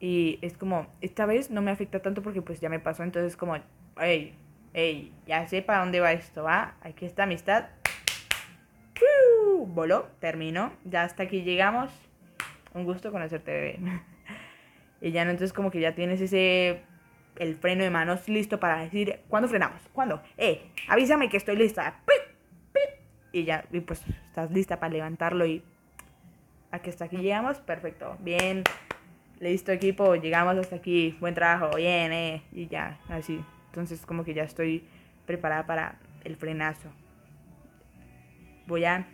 Y 0.01 0.41
es 0.43 0.57
como, 0.57 0.89
esta 1.01 1.25
vez 1.25 1.51
no 1.51 1.63
me 1.63 1.71
afecta 1.71 2.03
tanto 2.03 2.21
porque 2.23 2.43
pues 2.43 2.61
ya 2.61 2.69
me 2.69 2.81
pasó. 2.81 3.05
Entonces 3.05 3.37
como, 3.37 3.57
hey, 4.01 4.37
hey, 4.73 5.15
ya 5.25 5.47
sé 5.47 5.63
para 5.63 5.79
dónde 5.79 6.01
va 6.01 6.11
esto, 6.11 6.43
¿va? 6.43 6.75
Aquí 6.83 7.07
está 7.07 7.23
amistad. 7.23 7.69
Voló, 9.69 10.09
terminó. 10.19 10.73
Ya 10.85 11.05
hasta 11.05 11.23
aquí 11.23 11.43
llegamos. 11.43 11.93
Un 12.75 12.85
gusto 12.85 13.13
conocerte, 13.13 13.53
bebé. 13.53 13.79
y 15.01 15.13
ya 15.13 15.25
no, 15.25 15.31
entonces 15.31 15.53
como 15.53 15.71
que 15.71 15.79
ya 15.79 15.95
tienes 15.95 16.21
ese 16.21 16.83
el 17.37 17.55
freno 17.55 17.85
de 17.85 17.91
manos 17.91 18.29
listo 18.29 18.59
para 18.59 18.83
decir, 18.83 19.21
¿cuándo 19.29 19.49
frenamos? 19.49 19.81
¿Cuándo? 19.93 20.21
Eh, 20.37 20.71
avísame 20.89 21.29
que 21.29 21.37
estoy 21.37 21.57
lista 21.57 22.03
y 23.33 23.45
ya, 23.45 23.65
y 23.73 23.81
pues 23.81 24.05
estás 24.29 24.51
lista 24.51 24.79
para 24.79 24.93
levantarlo 24.93 25.47
y 25.47 25.63
a 26.73 26.81
que 26.81 26.91
hasta 26.91 27.05
aquí 27.05 27.19
llegamos, 27.19 27.59
perfecto, 27.61 28.17
bien, 28.21 28.65
listo 29.39 29.71
equipo, 29.71 30.17
llegamos 30.17 30.57
hasta 30.57 30.77
aquí, 30.77 31.17
buen 31.21 31.35
trabajo, 31.35 31.77
bien, 31.77 32.13
eh, 32.13 32.43
y 32.53 32.67
ya, 32.67 32.99
así. 33.09 33.41
Entonces 33.67 34.05
como 34.05 34.25
que 34.25 34.35
ya 34.35 34.43
estoy 34.43 34.85
preparada 35.25 35.65
para 35.67 35.99
el 36.25 36.37
frenazo. 36.37 36.89
Voy 38.67 38.85
a, 38.85 39.07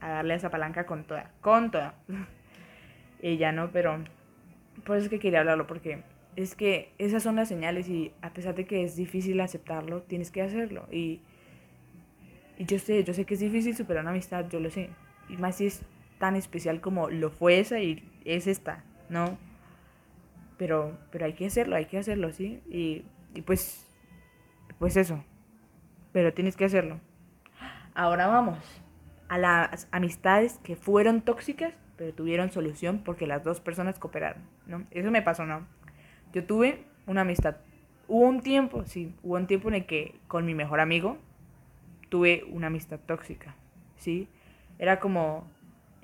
a 0.00 0.08
darle 0.08 0.34
esa 0.34 0.50
palanca 0.50 0.84
con 0.84 1.04
toda, 1.04 1.30
con 1.40 1.70
toda. 1.70 1.94
y 3.22 3.38
ya 3.38 3.52
no, 3.52 3.70
pero 3.70 4.04
por 4.84 4.96
eso 4.96 5.04
es 5.04 5.10
que 5.10 5.18
quería 5.18 5.40
hablarlo, 5.40 5.66
porque 5.66 6.02
es 6.36 6.54
que 6.54 6.92
esas 6.98 7.22
son 7.22 7.36
las 7.36 7.48
señales 7.48 7.88
y 7.88 8.12
a 8.20 8.34
pesar 8.34 8.54
de 8.54 8.66
que 8.66 8.82
es 8.84 8.96
difícil 8.96 9.40
aceptarlo, 9.40 10.02
tienes 10.02 10.30
que 10.30 10.42
hacerlo. 10.42 10.86
Y 10.90 11.22
y 12.58 12.66
yo 12.66 12.78
sé, 12.78 13.02
yo 13.02 13.12
sé 13.14 13.24
que 13.24 13.34
es 13.34 13.40
difícil 13.40 13.76
superar 13.76 14.02
una 14.02 14.12
amistad, 14.12 14.46
yo 14.48 14.60
lo 14.60 14.70
sé. 14.70 14.90
Y 15.28 15.36
más 15.36 15.56
si 15.56 15.66
es 15.66 15.82
tan 16.18 16.36
especial 16.36 16.80
como 16.80 17.10
lo 17.10 17.30
fue 17.30 17.60
esa 17.60 17.80
y 17.80 18.10
es 18.24 18.46
esta, 18.46 18.84
¿no? 19.08 19.38
Pero, 20.56 20.96
pero 21.10 21.26
hay 21.26 21.34
que 21.34 21.46
hacerlo, 21.46 21.76
hay 21.76 21.86
que 21.86 21.98
hacerlo, 21.98 22.32
¿sí? 22.32 22.62
Y, 22.68 23.04
y 23.34 23.42
pues, 23.42 23.86
pues 24.78 24.96
eso. 24.96 25.22
Pero 26.12 26.32
tienes 26.32 26.56
que 26.56 26.64
hacerlo. 26.64 27.00
Ahora 27.94 28.26
vamos 28.26 28.58
a 29.28 29.38
las 29.38 29.88
amistades 29.90 30.58
que 30.62 30.76
fueron 30.76 31.22
tóxicas, 31.22 31.74
pero 31.96 32.12
tuvieron 32.12 32.50
solución 32.50 33.02
porque 33.04 33.26
las 33.26 33.42
dos 33.42 33.60
personas 33.60 33.98
cooperaron, 33.98 34.42
¿no? 34.66 34.84
Eso 34.90 35.10
me 35.10 35.22
pasó, 35.22 35.44
¿no? 35.44 35.66
Yo 36.32 36.44
tuve 36.44 36.84
una 37.06 37.22
amistad. 37.22 37.56
Hubo 38.06 38.26
un 38.26 38.40
tiempo, 38.40 38.84
sí, 38.84 39.14
hubo 39.22 39.36
un 39.36 39.46
tiempo 39.46 39.68
en 39.68 39.74
el 39.74 39.86
que 39.86 40.16
con 40.28 40.44
mi 40.44 40.54
mejor 40.54 40.80
amigo, 40.80 41.18
tuve 42.08 42.44
una 42.50 42.66
amistad 42.66 43.00
tóxica, 43.00 43.54
¿sí? 43.96 44.28
Era 44.78 45.00
como, 45.00 45.48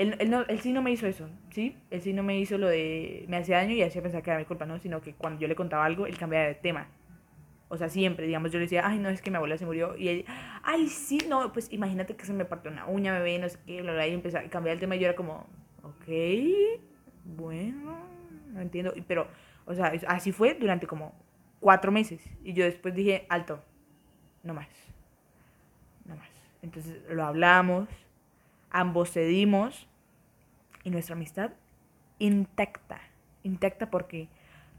él, 0.00 0.16
él, 0.19 0.30
no, 0.30 0.47
él 0.47 0.61
sí 0.61 0.73
no 0.73 0.80
me 0.80 0.90
hizo 0.90 1.07
eso, 1.07 1.28
¿sí? 1.50 1.76
Él 1.90 2.00
sí 2.00 2.14
no 2.14 2.23
me 2.23 2.38
hizo 2.38 2.57
lo 2.57 2.69
de, 2.69 3.26
me 3.28 3.37
hacía 3.37 3.59
daño 3.59 3.75
y 3.75 3.83
hacía 3.83 4.00
pensar 4.00 4.23
que 4.23 4.30
era 4.30 4.38
mi 4.38 4.47
culpa, 4.47 4.64
¿no? 4.64 4.78
Sino 4.78 5.02
que 5.02 5.12
cuando 5.12 5.38
yo 5.38 5.47
le 5.47 5.54
contaba 5.54 5.85
algo, 5.85 6.07
él 6.07 6.16
cambiaba 6.16 6.47
de 6.47 6.54
tema. 6.54 6.88
O 7.69 7.76
sea, 7.76 7.90
siempre, 7.90 8.26
digamos, 8.26 8.50
yo 8.50 8.59
le 8.59 8.64
decía, 8.64 8.87
ay, 8.87 8.99
no, 8.99 9.11
es 9.11 9.21
que 9.21 9.30
mi 9.30 9.37
abuela 9.37 9.59
se 9.59 9.66
murió. 9.66 9.95
Y 9.99 10.09
él, 10.09 10.25
ay, 10.62 10.88
sí, 10.88 11.19
no, 11.28 11.52
pues 11.52 11.71
imagínate 11.71 12.16
que 12.16 12.25
se 12.25 12.33
me 12.33 12.47
partió 12.47 12.71
una 12.71 12.87
uña, 12.87 13.12
bebé, 13.12 13.38
no 13.38 13.49
sé 13.50 13.59
qué, 13.66 13.83
bla, 13.83 13.92
bla, 13.92 14.09
y 14.09 14.14
empezaba 14.14 14.47
a 14.47 14.49
cambiar 14.49 14.75
el 14.75 14.80
tema 14.80 14.97
y 14.97 15.00
yo 15.00 15.07
era 15.07 15.14
como, 15.14 15.47
ok, 15.83 16.09
bueno, 17.37 17.99
no 18.54 18.61
entiendo. 18.62 18.95
Pero, 19.07 19.28
o 19.66 19.75
sea, 19.75 19.92
así 20.09 20.33
fue 20.33 20.54
durante 20.54 20.87
como 20.87 21.14
cuatro 21.61 21.92
meses. 21.92 22.26
Y 22.42 22.54
yo 22.54 22.64
después 22.64 22.95
dije, 22.95 23.26
alto, 23.28 23.62
no 24.42 24.54
más. 24.54 24.69
Entonces 26.62 27.02
lo 27.09 27.25
hablamos, 27.25 27.88
ambos 28.71 29.11
cedimos 29.12 29.88
nuestra 30.90 31.14
amistad 31.14 31.52
intacta, 32.18 33.00
intacta 33.42 33.90
porque, 33.90 34.28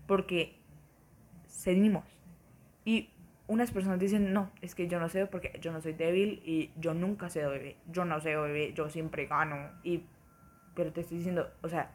porque 0.08 0.56
cedimos. 1.48 2.06
Y 2.86 3.10
unas 3.48 3.72
personas 3.72 4.00
dicen, 4.00 4.32
no, 4.32 4.50
es 4.62 4.76
que 4.76 4.88
yo 4.88 5.00
no 5.00 5.10
cedo 5.10 5.30
porque 5.30 5.58
yo 5.62 5.74
no 5.74 5.82
soy 5.82 5.94
débil 5.94 6.42
y 6.46 6.72
yo 6.78 6.94
nunca 6.94 7.30
cedo 7.30 7.52
bebé, 7.52 7.76
yo 7.92 8.06
no 8.06 8.22
cedo 8.22 8.44
bebé, 8.44 8.74
yo 8.74 8.90
siempre 8.90 9.26
gano. 9.26 9.72
Y, 9.84 10.04
pero 10.74 10.94
te 10.94 11.02
estoy 11.02 11.18
diciendo, 11.18 11.52
o 11.62 11.68
sea, 11.68 11.92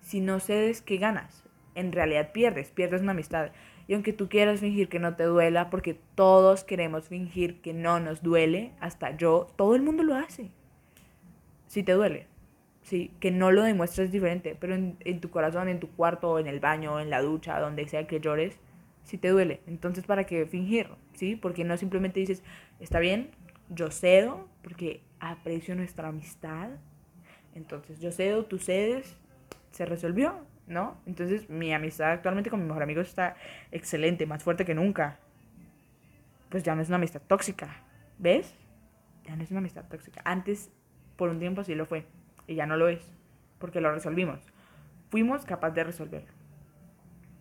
si 0.00 0.20
no 0.20 0.40
cedes, 0.40 0.82
¿qué 0.82 0.96
ganas? 0.96 1.44
En 1.74 1.92
realidad 1.92 2.32
pierdes, 2.32 2.70
pierdes 2.72 3.02
una 3.02 3.12
amistad. 3.12 3.52
Y 3.86 3.94
aunque 3.94 4.12
tú 4.12 4.28
quieras 4.28 4.60
fingir 4.60 4.88
que 4.88 4.98
no 4.98 5.16
te 5.16 5.24
duela, 5.24 5.70
porque 5.70 5.94
todos 6.14 6.64
queremos 6.64 7.08
fingir 7.08 7.60
que 7.60 7.72
no 7.72 8.00
nos 8.00 8.22
duele, 8.22 8.72
hasta 8.80 9.16
yo, 9.16 9.46
todo 9.56 9.76
el 9.76 9.82
mundo 9.82 10.02
lo 10.02 10.14
hace. 10.14 10.50
Si 11.68 11.82
te 11.82 11.92
duele, 11.92 12.26
sí, 12.88 13.12
que 13.20 13.30
no 13.30 13.52
lo 13.52 13.62
demuestres 13.62 14.10
diferente, 14.10 14.56
pero 14.58 14.74
en, 14.74 14.96
en 15.00 15.20
tu 15.20 15.30
corazón, 15.30 15.68
en 15.68 15.78
tu 15.78 15.90
cuarto, 15.90 16.38
en 16.38 16.46
el 16.46 16.58
baño, 16.58 17.00
en 17.00 17.10
la 17.10 17.20
ducha, 17.20 17.60
donde 17.60 17.86
sea 17.86 18.06
que 18.06 18.18
llores, 18.18 18.58
si 19.04 19.18
te 19.18 19.28
duele. 19.28 19.60
Entonces, 19.66 20.06
¿para 20.06 20.24
qué 20.24 20.46
fingir? 20.46 20.88
¿Sí? 21.14 21.36
Porque 21.36 21.64
no 21.64 21.76
simplemente 21.76 22.20
dices, 22.20 22.42
está 22.80 22.98
bien, 22.98 23.30
yo 23.68 23.90
cedo, 23.90 24.48
porque 24.62 25.02
aprecio 25.20 25.74
nuestra 25.74 26.08
amistad. 26.08 26.70
Entonces, 27.54 28.00
yo 28.00 28.10
cedo, 28.10 28.46
tú 28.46 28.58
cedes, 28.58 29.16
se 29.70 29.84
resolvió, 29.84 30.34
¿no? 30.66 30.96
Entonces, 31.06 31.50
mi 31.50 31.72
amistad 31.74 32.12
actualmente 32.12 32.50
con 32.50 32.60
mi 32.60 32.66
mejor 32.66 32.82
amigo 32.82 33.02
está 33.02 33.36
excelente, 33.70 34.26
más 34.26 34.42
fuerte 34.42 34.64
que 34.64 34.74
nunca. 34.74 35.18
Pues 36.48 36.62
ya 36.62 36.74
no 36.74 36.80
es 36.80 36.88
una 36.88 36.96
amistad 36.96 37.20
tóxica, 37.26 37.82
¿ves? 38.18 38.54
Ya 39.24 39.36
no 39.36 39.42
es 39.42 39.50
una 39.50 39.60
amistad 39.60 39.84
tóxica. 39.88 40.22
Antes, 40.24 40.70
por 41.16 41.28
un 41.28 41.38
tiempo 41.38 41.64
sí 41.64 41.74
lo 41.74 41.84
fue, 41.84 42.06
y 42.48 42.56
ya 42.56 42.66
no 42.66 42.76
lo 42.76 42.88
es, 42.88 43.08
porque 43.60 43.80
lo 43.80 43.92
resolvimos. 43.92 44.40
Fuimos 45.10 45.44
capaces 45.44 45.76
de 45.76 45.84
resolverlo. 45.84 46.32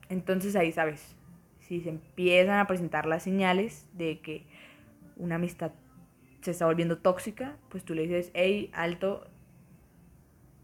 Entonces 0.09 0.55
ahí 0.55 0.71
sabes, 0.71 1.15
si 1.59 1.81
se 1.81 1.89
empiezan 1.89 2.59
a 2.59 2.67
presentar 2.67 3.07
las 3.07 3.23
señales 3.23 3.87
de 3.93 4.19
que 4.19 4.45
una 5.15 5.35
amistad 5.35 5.71
se 6.41 6.51
está 6.51 6.65
volviendo 6.65 6.99
tóxica, 6.99 7.57
pues 7.69 7.83
tú 7.83 7.95
le 7.95 8.03
dices, 8.03 8.31
hey, 8.33 8.69
alto, 8.73 9.27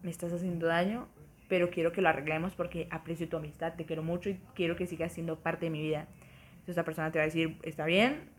me 0.02 0.12
estás 0.12 0.32
haciendo 0.32 0.68
daño, 0.68 1.08
pero 1.48 1.70
quiero 1.70 1.92
que 1.92 2.02
lo 2.02 2.10
arreglemos 2.10 2.54
porque 2.54 2.88
aprecio 2.92 3.28
tu 3.28 3.38
amistad, 3.38 3.74
te 3.76 3.86
quiero 3.86 4.04
mucho 4.04 4.30
y 4.30 4.40
quiero 4.54 4.76
que 4.76 4.88
sigas 4.88 5.14
siendo 5.14 5.40
parte 5.40 5.66
de 5.66 5.72
mi 5.72 5.82
vida. 5.82 6.08
Entonces 6.52 6.70
esta 6.70 6.86
persona 6.86 7.12
te 7.12 7.20
va 7.20 7.24
a 7.24 7.26
decir, 7.26 7.58
está 7.64 7.86
bien, 7.86 8.30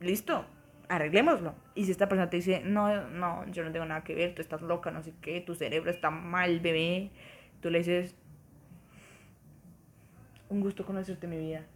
listo, 0.00 0.44
arreglémoslo. 0.88 1.54
Y 1.74 1.84
si 1.84 1.90
esta 1.90 2.08
persona 2.08 2.30
te 2.30 2.36
dice, 2.36 2.62
no, 2.64 3.08
no, 3.08 3.46
yo 3.50 3.64
no 3.64 3.72
tengo 3.72 3.86
nada 3.86 4.04
que 4.04 4.14
ver, 4.14 4.34
tú 4.34 4.42
estás 4.42 4.62
loca, 4.62 4.90
no 4.90 5.02
sé 5.02 5.12
qué, 5.20 5.40
tu 5.40 5.54
cerebro 5.54 5.90
está 5.90 6.10
mal, 6.10 6.60
bebé, 6.60 7.10
tú 7.60 7.70
le 7.70 7.78
dices, 7.78 8.14
un 10.48 10.60
gusto 10.60 10.84
conocerte 10.84 11.26
mi 11.26 11.38
vida. 11.38 11.66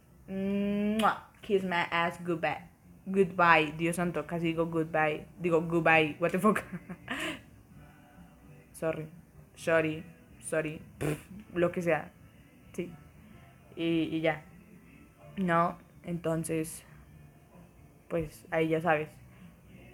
Kiss 1.41 1.63
my 1.63 1.87
ass 1.91 2.23
goodbye. 2.23 2.69
Goodbye, 3.05 3.73
Dios 3.77 3.95
santo, 3.95 4.25
casi 4.27 4.47
digo 4.47 4.67
goodbye. 4.67 5.25
Digo 5.39 5.61
goodbye, 5.61 6.15
what 6.19 6.31
the 6.31 6.39
fuck. 6.39 6.61
sorry, 8.71 9.07
sorry, 9.55 10.03
sorry, 10.39 10.81
lo 11.53 11.71
que 11.71 11.81
sea. 11.81 12.11
Sí. 12.73 12.93
Y, 13.75 14.15
y 14.15 14.21
ya. 14.21 14.43
No, 15.37 15.77
entonces, 16.03 16.85
pues 18.11 18.45
ahí 18.51 18.67
ya 18.67 18.81
sabes. 18.81 19.07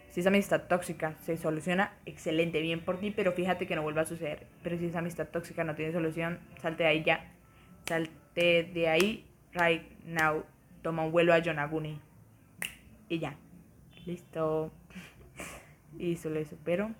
Si 0.09 0.21
esa 0.21 0.29
amistad 0.29 0.63
tóxica 0.63 1.13
se 1.21 1.37
soluciona, 1.37 1.93
excelente, 2.07 2.59
bien 2.61 2.83
por 2.83 2.97
ti, 2.99 3.11
pero 3.11 3.31
fíjate 3.31 3.67
que 3.67 3.75
no 3.75 3.83
vuelva 3.83 4.01
a 4.01 4.05
suceder. 4.05 4.47
Pero 4.63 4.75
si 4.79 4.87
esa 4.87 4.99
amistad 4.99 5.27
tóxica 5.27 5.63
no 5.63 5.75
tiene 5.75 5.93
solución, 5.93 6.39
salte 6.59 6.83
de 6.83 6.89
ahí 6.89 7.03
ya. 7.03 7.31
Salte 7.85 8.63
de 8.63 8.89
ahí 8.89 9.25
right 9.53 9.83
now. 10.03 10.43
Toma 10.81 11.05
un 11.05 11.11
vuelo 11.11 11.31
a 11.31 11.37
Yonaguni. 11.37 12.01
Y 13.07 13.19
ya. 13.19 13.37
Listo. 14.05 14.71
Y 15.99 16.15
solo 16.15 16.39
eso. 16.39 16.57
Pero 16.63 16.91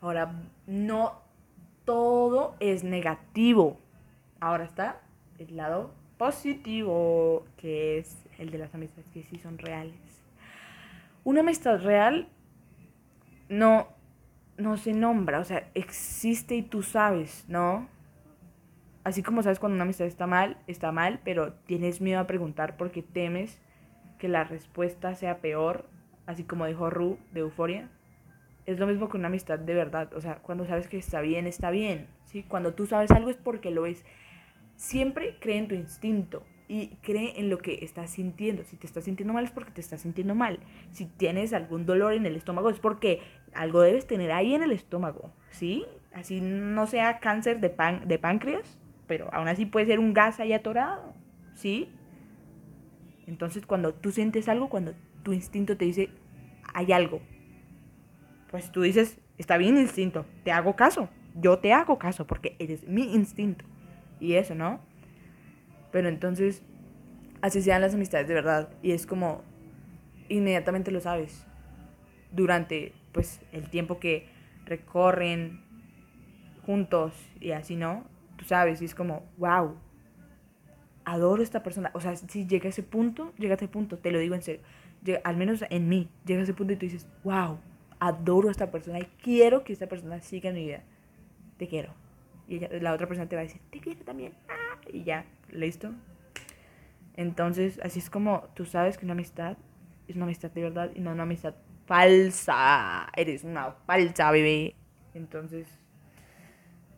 ahora 0.00 0.32
no 0.66 1.20
todo 1.84 2.54
es 2.60 2.84
negativo. 2.84 3.80
Ahora 4.38 4.64
está 4.64 5.00
el 5.38 5.56
lado 5.56 5.92
positivo, 6.18 7.44
que 7.56 7.98
es 7.98 8.24
el 8.38 8.50
de 8.50 8.58
las 8.58 8.74
amistades 8.74 9.08
que 9.10 9.24
sí 9.24 9.38
son 9.38 9.58
reales. 9.58 10.11
Una 11.24 11.40
amistad 11.40 11.80
real 11.80 12.28
no, 13.48 13.88
no 14.56 14.76
se 14.76 14.92
nombra, 14.92 15.38
o 15.40 15.44
sea, 15.44 15.68
existe 15.74 16.56
y 16.56 16.62
tú 16.62 16.82
sabes, 16.82 17.44
¿no? 17.48 17.88
Así 19.04 19.22
como 19.22 19.42
sabes 19.42 19.58
cuando 19.58 19.74
una 19.74 19.84
amistad 19.84 20.06
está 20.06 20.26
mal, 20.26 20.58
está 20.66 20.92
mal, 20.92 21.20
pero 21.24 21.54
tienes 21.66 22.00
miedo 22.00 22.20
a 22.20 22.26
preguntar 22.26 22.76
porque 22.76 23.02
temes 23.02 23.60
que 24.18 24.28
la 24.28 24.44
respuesta 24.44 25.14
sea 25.14 25.38
peor, 25.38 25.88
así 26.26 26.44
como 26.44 26.66
dijo 26.66 26.88
Ru 26.90 27.18
de 27.32 27.40
Euforia. 27.40 27.88
Es 28.64 28.78
lo 28.78 28.86
mismo 28.86 29.08
que 29.08 29.16
una 29.16 29.26
amistad 29.26 29.58
de 29.58 29.74
verdad, 29.74 30.12
o 30.14 30.20
sea, 30.20 30.36
cuando 30.36 30.64
sabes 30.66 30.86
que 30.86 30.96
está 30.96 31.20
bien, 31.20 31.48
está 31.48 31.70
bien, 31.70 32.06
¿sí? 32.26 32.44
Cuando 32.44 32.74
tú 32.74 32.86
sabes 32.86 33.10
algo 33.10 33.30
es 33.30 33.36
porque 33.36 33.72
lo 33.72 33.86
es. 33.86 34.04
Siempre 34.76 35.36
cree 35.40 35.58
en 35.58 35.68
tu 35.68 35.74
instinto 35.74 36.44
y 36.72 36.96
cree 37.02 37.38
en 37.38 37.50
lo 37.50 37.58
que 37.58 37.80
estás 37.82 38.12
sintiendo. 38.12 38.64
Si 38.64 38.78
te 38.78 38.86
estás 38.86 39.04
sintiendo 39.04 39.34
mal 39.34 39.44
es 39.44 39.50
porque 39.50 39.72
te 39.72 39.82
estás 39.82 40.00
sintiendo 40.00 40.34
mal. 40.34 40.58
Si 40.90 41.04
tienes 41.04 41.52
algún 41.52 41.84
dolor 41.84 42.14
en 42.14 42.24
el 42.24 42.34
estómago 42.34 42.70
es 42.70 42.78
porque 42.78 43.20
algo 43.52 43.82
debes 43.82 44.06
tener 44.06 44.32
ahí 44.32 44.54
en 44.54 44.62
el 44.62 44.72
estómago, 44.72 45.34
¿sí? 45.50 45.84
Así 46.14 46.40
no 46.40 46.86
sea 46.86 47.18
cáncer 47.18 47.60
de, 47.60 47.68
pan, 47.68 48.08
de 48.08 48.18
páncreas, 48.18 48.78
pero 49.06 49.28
aún 49.34 49.48
así 49.48 49.66
puede 49.66 49.84
ser 49.84 49.98
un 49.98 50.14
gas 50.14 50.40
ahí 50.40 50.54
atorado, 50.54 51.12
¿sí? 51.52 51.90
Entonces 53.26 53.66
cuando 53.66 53.92
tú 53.92 54.10
sientes 54.10 54.48
algo, 54.48 54.70
cuando 54.70 54.94
tu 55.24 55.34
instinto 55.34 55.76
te 55.76 55.84
dice, 55.84 56.08
hay 56.72 56.90
algo, 56.92 57.20
pues 58.50 58.72
tú 58.72 58.80
dices, 58.80 59.18
está 59.36 59.58
bien 59.58 59.76
instinto, 59.76 60.24
te 60.42 60.52
hago 60.52 60.74
caso, 60.74 61.10
yo 61.34 61.58
te 61.58 61.74
hago 61.74 61.98
caso 61.98 62.26
porque 62.26 62.56
eres 62.58 62.88
mi 62.88 63.12
instinto. 63.12 63.66
Y 64.20 64.34
eso, 64.34 64.54
¿no? 64.54 64.80
Pero 65.92 66.08
entonces, 66.08 66.62
así 67.42 67.62
sean 67.62 67.82
las 67.82 67.94
amistades 67.94 68.26
de 68.26 68.34
verdad. 68.34 68.70
Y 68.82 68.92
es 68.92 69.06
como, 69.06 69.42
inmediatamente 70.28 70.90
lo 70.90 71.00
sabes. 71.00 71.46
Durante, 72.32 72.92
pues, 73.12 73.40
el 73.52 73.68
tiempo 73.68 74.00
que 74.00 74.26
recorren 74.64 75.60
juntos 76.66 77.12
y 77.40 77.52
así, 77.52 77.76
¿no? 77.76 78.04
Tú 78.36 78.44
sabes, 78.46 78.80
y 78.82 78.86
es 78.86 78.94
como, 78.94 79.24
wow, 79.36 79.76
adoro 81.04 81.40
a 81.40 81.44
esta 81.44 81.62
persona. 81.62 81.90
O 81.94 82.00
sea, 82.00 82.16
si 82.16 82.46
llega 82.46 82.66
a 82.66 82.70
ese 82.70 82.82
punto, 82.82 83.32
llega 83.38 83.54
a 83.54 83.56
ese 83.56 83.68
punto, 83.68 83.98
te 83.98 84.10
lo 84.10 84.18
digo 84.18 84.34
en 84.34 84.42
serio. 84.42 84.62
al 85.24 85.36
menos 85.36 85.64
en 85.68 85.88
mí, 85.88 86.08
llega 86.24 86.40
a 86.40 86.44
ese 86.44 86.54
punto 86.54 86.72
y 86.72 86.76
tú 86.76 86.86
dices, 86.86 87.06
wow, 87.24 87.58
adoro 87.98 88.48
a 88.48 88.50
esta 88.50 88.70
persona 88.70 88.98
y 89.00 89.08
quiero 89.22 89.64
que 89.64 89.72
esta 89.72 89.86
persona 89.86 90.20
siga 90.20 90.50
en 90.50 90.54
mi 90.56 90.66
vida. 90.66 90.82
Te 91.58 91.68
quiero. 91.68 91.92
Y 92.48 92.58
la 92.80 92.92
otra 92.92 93.06
persona 93.06 93.28
te 93.28 93.36
va 93.36 93.42
a 93.42 93.44
decir, 93.44 93.60
te 93.70 93.80
quiero 93.80 94.00
también. 94.04 94.32
Ah, 94.48 94.61
y 94.90 95.04
ya, 95.04 95.24
listo. 95.50 95.92
Entonces, 97.16 97.78
así 97.82 97.98
es 97.98 98.10
como 98.10 98.48
tú 98.54 98.64
sabes 98.64 98.96
que 98.96 99.04
una 99.04 99.12
amistad 99.12 99.56
es 100.08 100.16
una 100.16 100.24
amistad 100.24 100.50
de 100.50 100.62
verdad 100.62 100.90
y 100.94 101.00
no 101.00 101.12
una 101.12 101.22
amistad 101.24 101.54
falsa. 101.86 103.08
Eres 103.16 103.44
una 103.44 103.72
falsa, 103.86 104.30
bebé. 104.30 104.74
Entonces, 105.14 105.68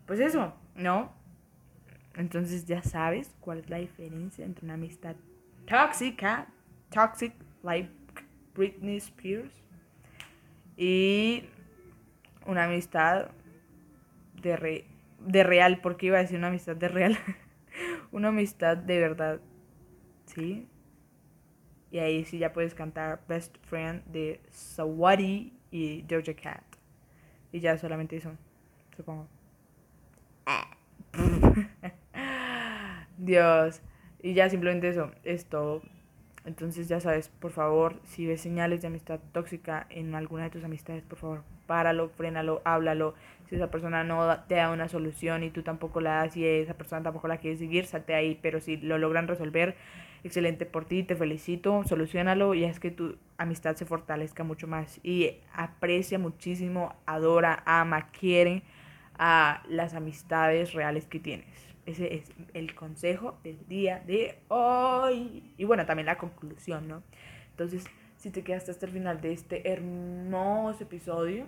pues 0.07 0.21
eso, 0.21 0.55
¿no? 0.75 1.13
Entonces 2.17 2.67
ya 2.67 2.83
sabes 2.83 3.35
cuál 3.41 3.59
es 3.59 3.71
la 3.71 3.79
diferencia 3.79 4.45
entre 4.45 4.65
una 4.65 4.75
amistad 4.75 5.17
tóxica, 5.67 6.47
toxic, 6.91 7.33
like 7.63 7.91
Britney 8.55 8.99
Spears, 8.99 9.53
y 10.77 11.45
una 12.47 12.65
amistad 12.65 13.31
de, 14.43 14.87
de 15.19 15.43
real, 15.43 15.81
porque 15.81 16.07
iba 16.07 16.19
a 16.19 16.23
decir 16.23 16.39
una 16.39 16.49
amistad 16.49 16.77
de 16.77 16.89
real, 16.89 17.19
una 18.15 18.29
amistad 18.29 18.77
de 18.77 19.01
verdad, 19.01 19.41
¿sí? 20.25 20.69
Y 21.91 21.99
ahí 21.99 22.25
sí 22.25 22.39
ya 22.39 22.53
puedes 22.53 22.73
cantar 22.73 23.21
Best 23.29 23.57
Friend 23.67 24.05
de 24.07 24.41
Sawari 24.51 25.53
y 25.73 26.03
Doja 26.03 26.35
Cat. 26.35 26.63
Y 27.51 27.59
ya 27.59 27.77
solamente 27.77 28.17
eso, 28.17 28.31
supongo. 28.97 29.27
Dios. 33.19 33.83
Y 34.23 34.35
ya 34.35 34.49
simplemente 34.49 34.89
eso, 34.89 35.11
es 35.25 35.47
todo. 35.47 35.83
Entonces 36.45 36.87
ya 36.87 37.01
sabes, 37.01 37.29
por 37.29 37.51
favor, 37.51 38.01
si 38.05 38.27
ves 38.27 38.41
señales 38.41 38.81
de 38.81 38.89
amistad 38.89 39.19
tóxica 39.33 39.89
en 39.91 40.15
alguna 40.15 40.45
de 40.45 40.51
tus 40.51 40.63
amistades, 40.63 41.03
por 41.03 41.19
favor, 41.19 41.43
páralo, 41.67 42.09
frénalo, 42.11 42.63
háblalo. 42.65 43.15
Si 43.49 43.57
esa 43.57 43.71
persona 43.71 44.05
no 44.05 44.41
te 44.49 44.57
da 44.57 44.71
una 44.71 44.89
solución 44.89 45.43
y 45.43 45.51
tú 45.51 45.63
tampoco 45.63 46.01
la 46.01 46.17
das 46.17 46.37
y 46.37 46.47
esa 46.47 46.75
persona 46.75 47.03
tampoco 47.03 47.29
la 47.29 47.39
quiere 47.39 47.57
seguir, 47.57 47.87
salte 47.87 48.15
ahí. 48.15 48.39
Pero 48.41 48.61
si 48.61 48.77
lo 48.79 48.99
logran 48.99 49.29
resolver, 49.29 49.77
excelente 50.25 50.67
por 50.67 50.87
ti, 50.87 51.03
te 51.03 51.15
felicito, 51.15 51.85
solucionalo 51.85 52.55
y 52.55 52.65
es 52.65 52.81
que 52.81 52.91
tu 52.91 53.17
amistad 53.37 53.77
se 53.77 53.85
fortalezca 53.85 54.45
mucho 54.45 54.67
más. 54.67 54.99
Y 55.03 55.39
aprecia 55.53 56.19
muchísimo, 56.19 56.95
adora, 57.07 57.63
ama, 57.67 58.11
quiere 58.11 58.63
a 59.19 59.63
las 59.69 59.95
amistades 59.95 60.73
reales 60.73 61.07
que 61.07 61.21
tienes. 61.21 61.75
Ese 61.87 62.15
es 62.15 62.33
el 62.55 62.75
consejo 62.75 63.39
del 63.45 63.59
día 63.69 64.03
de 64.07 64.39
hoy. 64.49 65.53
Y 65.59 65.65
bueno, 65.65 65.85
también 65.85 66.07
la 66.07 66.17
conclusión, 66.17 66.89
¿no? 66.89 67.03
Entonces, 67.51 67.85
si 68.25 68.31
te 68.31 68.43
quedaste 68.43 68.71
hasta 68.71 68.87
el 68.87 68.93
final 68.93 69.21
de 69.21 69.35
este 69.35 69.71
hermoso 69.71 70.83
episodio, 70.83 71.45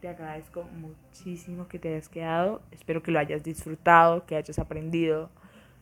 te 0.00 0.08
agradezco 0.08 0.62
muchísimo 0.62 1.68
que 1.68 1.78
te 1.78 1.88
hayas 1.88 2.08
quedado. 2.08 2.62
Espero 2.70 3.02
que 3.02 3.10
lo 3.10 3.18
hayas 3.18 3.44
disfrutado, 3.44 4.24
que 4.24 4.34
hayas 4.34 4.58
aprendido. 4.58 5.28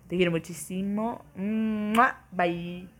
Te 0.09 0.17
quiero 0.17 0.33
muchísimo. 0.33 1.25
Bye. 2.33 2.96